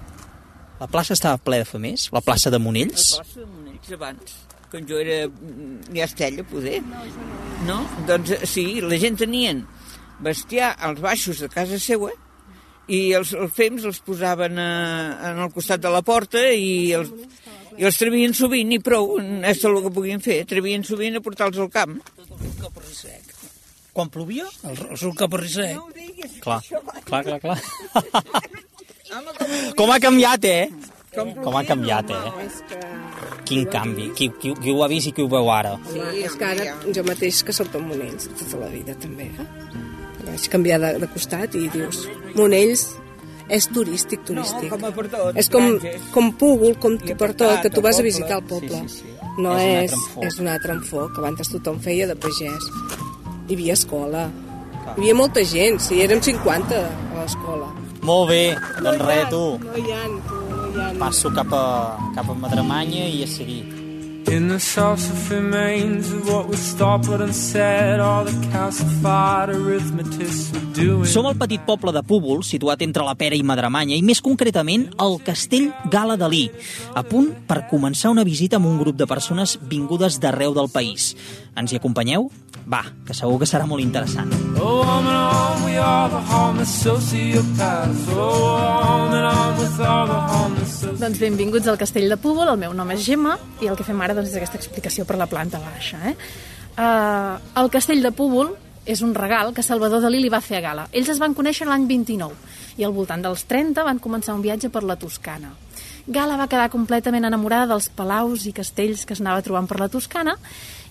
La 0.81 0.89
plaça 0.91 1.13
estava 1.15 1.39
ple 1.39 1.61
de 1.61 1.67
famers? 1.69 2.09
La 2.15 2.23
plaça 2.25 2.51
de 2.51 2.59
El 2.59 2.65
Monells? 2.65 3.13
plaça 3.19 3.43
de 3.43 3.47
Monells 3.47 3.93
abans, 3.93 4.33
quan 4.73 4.89
jo 4.89 4.99
era 5.03 5.27
mm, 5.29 5.93
ja 5.93 6.09
estella, 6.09 6.45
poder. 6.49 6.81
No, 7.69 7.83
Doncs 8.09 8.33
eh, 8.39 8.47
sí, 8.49 8.67
la 8.81 8.99
gent 8.99 9.21
tenien 9.21 9.67
bestiar 10.23 10.73
als 10.81 11.03
baixos 11.03 11.43
de 11.43 11.51
casa 11.53 11.79
seua 11.83 12.13
i 12.89 13.13
els, 13.17 13.35
els 13.37 13.53
fems 13.55 13.85
els 13.89 14.01
posaven 14.05 14.59
a, 14.59 14.71
en 15.31 15.43
el 15.45 15.53
costat 15.55 15.83
de 15.83 15.93
la 15.93 16.03
porta 16.07 16.43
i 16.51 16.93
els, 16.97 17.13
i 17.79 17.87
els 17.89 17.99
trevien 18.01 18.35
sovint 18.37 18.73
i 18.75 18.81
prou, 18.83 19.19
és 19.21 19.61
tot 19.61 19.71
el 19.71 19.83
que 19.85 19.95
podien 19.95 20.25
fer, 20.25 20.43
trevien 20.49 20.85
sovint 20.87 21.19
a 21.19 21.25
portar-los 21.25 21.61
al 21.63 21.71
camp. 21.73 21.99
Quan 23.93 24.09
plovia? 24.09 24.47
El, 24.65 24.79
el 24.89 24.99
seu 24.99 25.13
caparrisset. 25.13 25.77
No 25.77 25.91
ho 25.91 25.93
diguis, 25.93 26.39
Clar, 26.41 26.63
clar, 27.05 27.23
clar, 27.29 27.41
clar. 27.45 27.59
Com 29.77 29.93
ha 29.93 29.99
canviat, 30.01 30.47
eh? 30.49 30.71
Com 31.13 31.59
ha 31.59 31.65
canviat, 31.69 32.09
eh? 32.17 32.47
És 32.47 32.63
que, 32.71 32.79
Quin 33.49 33.67
canvi. 33.71 34.11
Qui, 34.17 34.31
qui, 34.41 34.55
qui 34.59 34.73
ho 34.73 34.83
ha 34.85 34.89
vist 34.91 35.11
i 35.11 35.13
qui 35.17 35.25
ho 35.25 35.29
veu 35.31 35.51
ara? 35.53 35.75
home, 35.77 36.09
és 36.23 36.35
que 36.39 36.49
ara 36.49 36.77
jo 36.95 37.05
mateix 37.09 37.43
que 37.47 37.55
soc 37.57 37.73
de 37.73 37.81
Monells 37.83 38.29
tota 38.39 38.63
la 38.63 38.71
vida 38.73 38.95
també. 39.03 39.29
Eh? 39.33 39.47
Vaig 40.27 40.49
canviar 40.53 40.79
de, 40.83 40.93
de 41.03 41.09
costat 41.13 41.57
i 41.59 41.67
dius, 41.73 42.05
Monells 42.39 42.87
és 43.53 43.67
turístic, 43.69 44.23
turístic. 44.29 44.71
com 44.71 44.85
a 44.87 44.93
per 44.95 45.09
tot, 45.13 45.37
és 45.37 45.51
com, 45.53 45.67
granges. 45.75 46.07
com 46.15 46.31
Púbol, 46.39 46.77
com 46.81 46.95
I 46.97 47.17
per 47.19 47.33
tot, 47.35 47.59
que 47.65 47.73
tu 47.75 47.83
vas 47.85 47.99
a 47.99 48.07
visitar 48.07 48.39
el 48.39 48.47
poble. 48.49 48.85
Sí, 48.87 49.03
sí, 49.03 49.11
sí. 49.11 49.33
No 49.43 49.57
És 49.57 49.93
és, 50.21 50.39
un 50.41 50.49
altre 50.53 50.75
enfoc, 50.77 51.15
que 51.15 51.23
abans 51.23 51.53
tothom 51.53 51.81
feia 51.81 52.07
de 52.07 52.17
pagès. 52.21 52.69
Hi 53.49 53.57
havia 53.57 53.77
escola. 53.77 54.27
Hi 54.83 54.93
havia 54.99 55.17
molta 55.17 55.45
gent, 55.45 55.81
sí, 55.81 56.01
érem 56.05 56.21
50 56.23 56.79
a 56.79 57.19
l'escola. 57.19 57.73
Molt 58.03 58.29
bé, 58.31 58.43
doncs 58.83 59.05
res, 59.07 59.29
tu. 59.31 59.43
No 59.63 59.77
hi 59.79 59.93
ha, 59.95 60.03
tu, 60.29 60.37
no. 60.37 60.42
Passo 60.99 61.29
cap 61.37 61.53
a, 61.53 61.65
cap 62.17 62.31
a 62.31 62.35
Madremanya 62.35 63.05
i 63.05 63.23
a 63.25 63.29
seguir. 63.29 63.82
In 64.31 64.49
the 64.49 64.57
salsa 64.57 65.13
remains 65.31 66.11
of 66.13 66.29
what 66.29 66.49
was 66.49 66.61
stopped 66.61 67.09
and 67.09 67.35
said, 67.35 68.01
all 68.01 68.25
the 68.25 68.33
calcified 68.49 69.51
arithmetists 69.51 70.53
were 70.53 70.73
doing. 70.73 71.07
Som 71.07 71.27
al 71.27 71.35
petit 71.35 71.61
poble 71.67 71.93
de 71.93 72.03
Púbol, 72.03 72.45
situat 72.47 72.83
entre 72.83 73.05
la 73.05 73.17
Pera 73.19 73.37
i 73.37 73.43
Madremanya, 73.43 73.97
i 73.97 74.03
més 74.03 74.23
concretament 74.23 74.89
al 75.03 75.19
castell 75.27 75.73
Gala 75.91 76.17
Dalí, 76.17 76.47
a 76.95 77.03
punt 77.03 77.33
per 77.49 77.67
començar 77.69 78.15
una 78.15 78.25
visita 78.25 78.57
amb 78.57 78.71
un 78.71 78.79
grup 78.79 78.97
de 78.97 79.11
persones 79.11 79.59
vingudes 79.61 80.21
d'arreu 80.23 80.55
del 80.55 80.71
país. 80.73 81.13
Ens 81.59 81.73
hi 81.73 81.81
acompanyeu? 81.83 82.31
Va, 82.63 82.85
que 83.05 83.15
segur 83.17 83.41
que 83.41 83.47
serà 83.49 83.67
molt 83.67 83.83
interessant. 83.83 84.31
Oh, 84.55 84.81
on 84.87 85.07
and 85.07 85.19
on, 85.19 85.65
we 85.67 85.77
are 85.77 86.09
the 86.09 86.21
homeless 86.31 86.71
sociopaths. 86.85 88.07
Oh, 88.15 88.55
on 88.55 89.13
and 89.13 89.27
on 89.27 89.59
with 89.59 89.81
all 89.81 90.07
the 90.07 90.21
homeless 90.31 90.77
sociopaths. 90.79 91.01
Doncs 91.03 91.19
benvinguts 91.19 91.67
al 91.67 91.81
Castell 91.81 92.09
de 92.09 92.17
Púbol, 92.17 92.53
el 92.53 92.61
meu 92.61 92.73
nom 92.77 92.95
és 92.95 93.03
Gemma 93.03 93.35
i 93.61 93.67
el 93.67 93.75
que 93.77 93.85
fem 93.87 93.99
ara 94.05 94.15
doncs, 94.23 94.33
és 94.33 94.41
aquesta 94.41 94.61
explicació 94.61 95.07
per 95.09 95.19
la 95.21 95.29
planta 95.31 95.61
baixa. 95.63 95.99
Eh? 96.11 96.17
Uh, 96.73 97.39
el 97.61 97.71
Castell 97.75 98.03
de 98.05 98.13
Púbol 98.17 98.55
és 98.87 99.03
un 99.03 99.15
regal 99.15 99.53
que 99.55 99.63
Salvador 99.63 100.03
Dalí 100.03 100.23
li 100.23 100.31
va 100.33 100.43
fer 100.43 100.59
a 100.59 100.65
Gala. 100.65 100.89
Ells 100.93 101.13
es 101.13 101.21
van 101.23 101.35
conèixer 101.39 101.69
l'any 101.69 101.87
29 101.87 102.81
i 102.81 102.87
al 102.87 102.95
voltant 102.95 103.23
dels 103.23 103.45
30 103.47 103.85
van 103.87 104.01
començar 104.03 104.35
un 104.35 104.43
viatge 104.43 104.73
per 104.73 104.83
la 104.83 104.97
Toscana. 104.97 105.53
Gala 106.03 106.35
va 106.35 106.49
quedar 106.51 106.67
completament 106.73 107.29
enamorada 107.29 107.69
dels 107.71 107.87
palaus 107.95 108.49
i 108.51 108.55
castells 108.57 109.05
que 109.07 109.15
es 109.15 109.21
anava 109.23 109.43
trobant 109.45 109.69
per 109.71 109.79
la 109.79 109.91
Toscana 109.93 110.35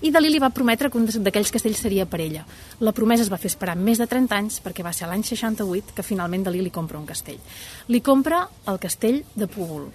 i 0.02 0.12
Dalí 0.14 0.32
li 0.32 0.40
va 0.40 0.54
prometre 0.56 0.90
que 0.90 0.98
un 0.98 1.10
d'aquells 1.10 1.52
castells 1.52 1.82
seria 1.84 2.06
per 2.08 2.22
ella. 2.24 2.46
La 2.80 2.94
promesa 2.96 3.26
es 3.26 3.32
va 3.32 3.38
fer 3.42 3.52
esperar 3.52 3.76
més 3.76 4.00
de 4.00 4.08
30 4.08 4.38
anys 4.38 4.62
perquè 4.64 4.86
va 4.88 4.94
ser 4.96 5.10
l'any 5.12 5.26
68 5.28 5.98
que 5.98 6.06
finalment 6.06 6.48
Dalí 6.48 6.64
li 6.64 6.72
compra 6.72 6.98
un 6.98 7.06
castell. 7.06 7.42
Li 7.92 8.00
compra 8.00 8.46
el 8.72 8.80
castell 8.80 9.24
de 9.36 9.52
Púbol. 9.52 9.90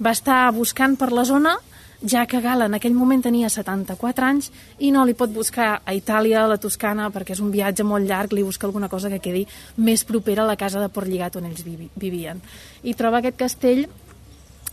Va 0.00 0.16
estar 0.16 0.48
buscant 0.56 0.96
per 0.96 1.12
la 1.12 1.24
zona 1.28 1.58
ja 2.06 2.26
que 2.26 2.40
Gala 2.40 2.66
en 2.70 2.76
aquell 2.78 2.94
moment 2.94 3.22
tenia 3.24 3.50
74 3.50 4.26
anys 4.26 4.50
i 4.78 4.92
no 4.94 5.04
li 5.04 5.14
pot 5.18 5.32
buscar 5.32 5.80
a 5.84 5.94
Itàlia, 5.96 6.44
a 6.44 6.50
la 6.50 6.58
Toscana, 6.62 7.10
perquè 7.10 7.34
és 7.34 7.42
un 7.42 7.50
viatge 7.50 7.84
molt 7.84 8.06
llarg, 8.06 8.32
li 8.32 8.46
busca 8.46 8.66
alguna 8.68 8.88
cosa 8.88 9.10
que 9.10 9.22
quedi 9.22 9.46
més 9.76 10.04
propera 10.06 10.44
a 10.44 10.50
la 10.50 10.56
casa 10.56 10.80
de 10.80 10.88
Portlligat 10.88 11.36
on 11.36 11.48
ells 11.50 11.64
vivien. 11.66 12.42
I 12.82 12.94
troba 12.94 13.18
aquest 13.18 13.40
castell 13.40 13.86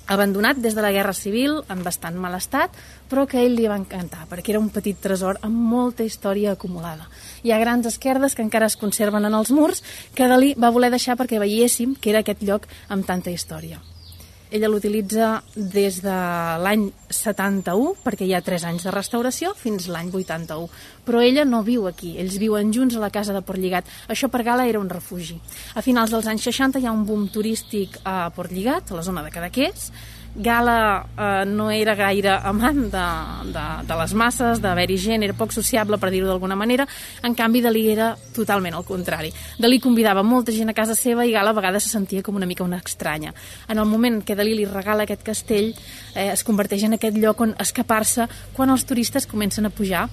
abandonat 0.08 0.58
des 0.60 0.76
de 0.76 0.82
la 0.84 0.92
Guerra 0.92 1.14
Civil, 1.14 1.62
en 1.72 1.84
bastant 1.84 2.18
mal 2.20 2.36
estat, 2.36 2.76
però 3.10 3.24
que 3.28 3.40
a 3.40 3.46
ell 3.46 3.56
li 3.56 3.70
va 3.72 3.80
encantar, 3.80 4.28
perquè 4.30 4.52
era 4.52 4.60
un 4.60 4.70
petit 4.70 5.00
tresor 5.00 5.40
amb 5.42 5.56
molta 5.56 6.04
història 6.04 6.58
acumulada. 6.58 7.08
Hi 7.44 7.54
ha 7.54 7.62
grans 7.62 7.88
esquerdes 7.88 8.36
que 8.36 8.44
encara 8.44 8.68
es 8.68 8.78
conserven 8.78 9.26
en 9.26 9.34
els 9.34 9.52
murs, 9.56 9.84
que 10.14 10.28
Dalí 10.28 10.54
va 10.60 10.74
voler 10.76 10.92
deixar 10.92 11.18
perquè 11.18 11.40
veiéssim 11.40 11.96
que 11.96 12.12
era 12.12 12.24
aquest 12.26 12.44
lloc 12.44 12.68
amb 12.90 13.08
tanta 13.08 13.32
història. 13.32 13.80
Ella 14.54 14.70
l'utilitza 14.70 15.40
des 15.56 15.96
de 16.04 16.14
l'any 16.62 16.84
71, 17.10 17.96
perquè 18.04 18.28
hi 18.28 18.36
ha 18.38 18.42
3 18.46 18.68
anys 18.70 18.84
de 18.86 18.92
restauració, 18.94 19.56
fins 19.58 19.88
l'any 19.90 20.12
81. 20.14 20.68
Però 21.08 21.24
ella 21.26 21.42
no 21.50 21.64
viu 21.66 21.88
aquí, 21.90 22.12
ells 22.22 22.38
viuen 22.38 22.70
junts 22.76 22.94
a 22.94 23.02
la 23.02 23.10
casa 23.10 23.34
de 23.34 23.42
Portlligat. 23.42 23.90
Això 24.14 24.30
per 24.30 24.44
Gala 24.46 24.68
era 24.70 24.78
un 24.78 24.92
refugi. 24.94 25.40
A 25.74 25.82
finals 25.82 26.14
dels 26.14 26.30
anys 26.30 26.46
60 26.46 26.84
hi 26.84 26.86
ha 26.86 26.94
un 26.94 27.02
boom 27.08 27.26
turístic 27.34 27.98
a 28.06 28.30
Portlligat, 28.36 28.94
a 28.94 29.00
la 29.00 29.08
zona 29.10 29.26
de 29.26 29.34
Cadaqués, 29.34 29.90
Gala 30.36 31.06
eh, 31.18 31.46
no 31.46 31.70
era 31.72 31.94
gaire 31.96 32.32
amant 32.42 32.90
de, 32.90 33.06
de, 33.54 33.66
de 33.86 33.98
les 34.00 34.14
masses, 34.18 34.62
d'haver-hi 34.64 34.98
gent, 34.98 35.24
era 35.26 35.36
poc 35.38 35.54
sociable, 35.54 36.00
per 36.02 36.10
dir-ho 36.14 36.28
d'alguna 36.30 36.58
manera. 36.58 36.88
En 37.24 37.38
canvi, 37.38 37.62
Dalí 37.62 37.86
era 37.94 38.12
totalment 38.36 38.78
el 38.80 38.86
contrari. 38.88 39.34
Dalí 39.62 39.80
convidava 39.84 40.26
molta 40.26 40.56
gent 40.56 40.74
a 40.74 40.78
casa 40.78 40.98
seva 40.98 41.26
i 41.26 41.34
Gala 41.36 41.54
a 41.54 41.58
vegades 41.58 41.86
se 41.86 41.94
sentia 41.94 42.26
com 42.26 42.36
una 42.40 42.50
mica 42.50 42.66
una 42.66 42.82
estranya. 42.82 43.34
En 43.70 43.78
el 43.78 43.90
moment 43.90 44.24
que 44.26 44.36
Dalí 44.36 44.58
li 44.58 44.70
regala 44.70 45.06
aquest 45.06 45.24
castell, 45.24 45.74
eh, 46.16 46.32
es 46.34 46.44
converteix 46.44 46.88
en 46.90 46.98
aquest 46.98 47.18
lloc 47.18 47.42
on 47.46 47.58
escapar-se 47.60 48.28
quan 48.54 48.74
els 48.74 48.86
turistes 48.90 49.30
comencen 49.30 49.70
a 49.70 49.74
pujar 49.74 50.08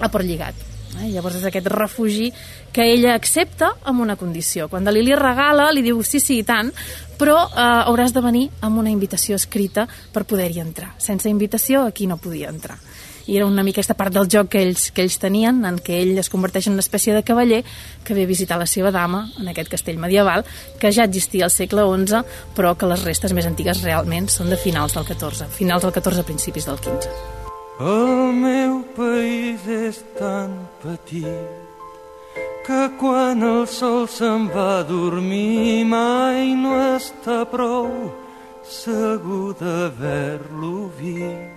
a 0.00 0.08
Portlligat. 0.08 0.73
Eh? 1.00 1.10
Llavors 1.12 1.38
és 1.40 1.46
aquest 1.48 1.68
refugi 1.72 2.30
que 2.74 2.86
ella 2.92 3.14
accepta 3.14 3.74
amb 3.84 4.04
una 4.04 4.16
condició. 4.20 4.68
Quan 4.68 4.84
Dalí 4.86 5.02
li 5.04 5.16
regala, 5.18 5.70
li 5.72 5.84
diu 5.84 6.02
sí, 6.02 6.20
sí, 6.22 6.40
i 6.42 6.46
tant, 6.46 6.72
però 7.18 7.38
eh, 7.46 7.64
hauràs 7.88 8.14
de 8.14 8.22
venir 8.24 8.44
amb 8.64 8.82
una 8.82 8.92
invitació 8.92 9.38
escrita 9.40 9.88
per 10.12 10.26
poder-hi 10.28 10.62
entrar. 10.62 10.94
Sense 10.98 11.30
invitació 11.30 11.84
aquí 11.88 12.06
no 12.10 12.18
podia 12.18 12.52
entrar. 12.52 12.78
I 13.26 13.38
era 13.38 13.46
una 13.46 13.62
mica 13.64 13.80
aquesta 13.80 13.96
part 13.96 14.12
del 14.12 14.28
joc 14.28 14.50
que 14.52 14.60
ells, 14.60 14.90
que 14.92 15.00
ells 15.04 15.16
tenien, 15.20 15.62
en 15.64 15.78
què 15.80 15.96
ell 16.02 16.18
es 16.20 16.28
converteix 16.28 16.68
en 16.68 16.76
una 16.76 16.84
espècie 16.84 17.14
de 17.16 17.22
cavaller 17.24 17.62
que 18.04 18.16
ve 18.16 18.26
a 18.26 18.30
visitar 18.30 18.58
la 18.60 18.68
seva 18.68 18.92
dama 18.92 19.24
en 19.40 19.48
aquest 19.48 19.70
castell 19.72 19.98
medieval, 19.98 20.44
que 20.80 20.92
ja 20.92 21.08
existia 21.08 21.48
al 21.48 21.54
segle 21.54 21.86
XI, 21.88 22.20
però 22.56 22.74
que 22.76 22.90
les 22.90 23.06
restes 23.08 23.32
més 23.32 23.48
antigues 23.48 23.80
realment 23.82 24.28
són 24.28 24.52
de 24.52 24.60
finals 24.60 24.98
del 24.98 25.08
XIV, 25.08 25.48
finals 25.56 25.88
del 25.88 25.96
XIV, 25.96 26.28
principis 26.28 26.68
del 26.68 26.78
XV. 26.84 27.43
El 27.80 28.30
meu 28.38 28.84
país 28.94 29.66
és 29.66 29.96
tan 30.14 30.52
petit 30.78 31.64
que 32.64 32.82
quan 33.00 33.42
el 33.42 33.66
sol 33.66 34.06
se'n 34.06 34.46
va 34.54 34.68
a 34.78 34.86
dormir 34.86 35.82
mai 35.82 36.54
no 36.54 36.78
està 36.94 37.42
prou 37.50 37.90
segur 38.62 39.58
d'haver-lo 39.58 40.88
vist. 41.00 41.53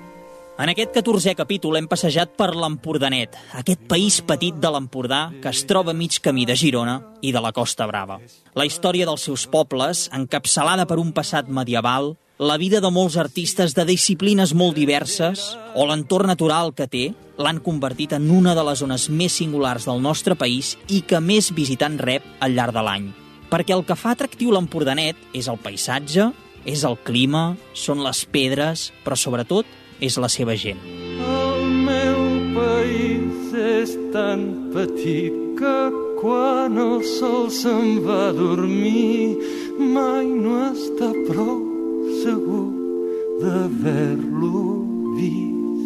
En 0.58 0.72
aquest 0.72 0.90
14è 0.90 1.36
capítol 1.38 1.76
hem 1.78 1.86
passejat 1.86 2.32
per 2.34 2.48
l'Empordanet, 2.58 3.36
aquest 3.60 3.84
país 3.86 4.16
petit 4.26 4.56
de 4.58 4.72
l'Empordà 4.74 5.28
que 5.44 5.52
es 5.54 5.60
troba 5.70 5.94
mig 5.94 6.18
camí 6.26 6.48
de 6.50 6.56
Girona 6.58 6.96
i 7.22 7.30
de 7.36 7.44
la 7.46 7.52
Costa 7.54 7.86
Brava. 7.86 8.18
La 8.58 8.66
història 8.66 9.06
dels 9.06 9.28
seus 9.30 9.46
pobles, 9.54 10.08
encapçalada 10.18 10.88
per 10.90 10.98
un 10.98 11.14
passat 11.14 11.46
medieval, 11.46 12.16
la 12.42 12.58
vida 12.58 12.82
de 12.82 12.90
molts 12.90 13.20
artistes 13.22 13.78
de 13.78 13.86
disciplines 13.86 14.56
molt 14.58 14.74
diverses 14.74 15.46
o 15.78 15.86
l'entorn 15.86 16.34
natural 16.34 16.74
que 16.74 16.90
té 16.90 17.06
l'han 17.38 17.62
convertit 17.62 18.18
en 18.18 18.26
una 18.34 18.58
de 18.58 18.66
les 18.66 18.82
zones 18.82 19.12
més 19.14 19.38
singulars 19.38 19.86
del 19.86 20.02
nostre 20.02 20.34
país 20.34 20.74
i 20.90 21.04
que 21.06 21.22
més 21.22 21.54
visitant 21.54 22.02
rep 22.02 22.26
al 22.42 22.58
llarg 22.58 22.74
de 22.74 22.82
l'any. 22.82 23.12
Perquè 23.54 23.78
el 23.78 23.86
que 23.86 23.96
fa 23.96 24.18
atractiu 24.18 24.50
l'Empordanet 24.50 25.22
és 25.38 25.54
el 25.54 25.62
paisatge, 25.62 26.32
és 26.66 26.82
el 26.84 26.98
clima, 27.06 27.52
són 27.78 28.02
les 28.02 28.26
pedres, 28.26 28.90
però 29.06 29.14
sobretot 29.14 29.70
és 30.02 30.18
la 30.22 30.30
seva 30.30 30.56
gent. 30.60 30.80
El 31.18 31.66
meu 31.88 32.20
país 32.56 33.54
és 33.58 33.96
tan 34.14 34.72
petit 34.74 35.34
que 35.58 35.78
quan 36.22 36.78
el 36.82 37.02
sol 37.06 37.50
se'n 37.54 38.02
va 38.06 38.30
a 38.30 38.36
dormir 38.36 39.38
mai 39.78 40.26
no 40.28 40.60
està 40.72 41.10
prou 41.30 41.58
segur 42.24 42.66
d'haver-lo 43.42 44.64
vist. 45.18 45.84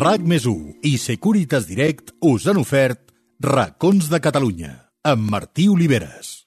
RAC 0.00 0.26
més 0.32 0.46
i 0.86 0.96
Securitas 1.02 1.66
Direct 1.70 2.14
us 2.22 2.46
han 2.46 2.60
ofert 2.62 3.10
Racons 3.40 4.10
de 4.12 4.20
Catalunya 4.22 4.76
amb 5.02 5.30
Martí 5.32 5.68
Oliveres. 5.68 6.39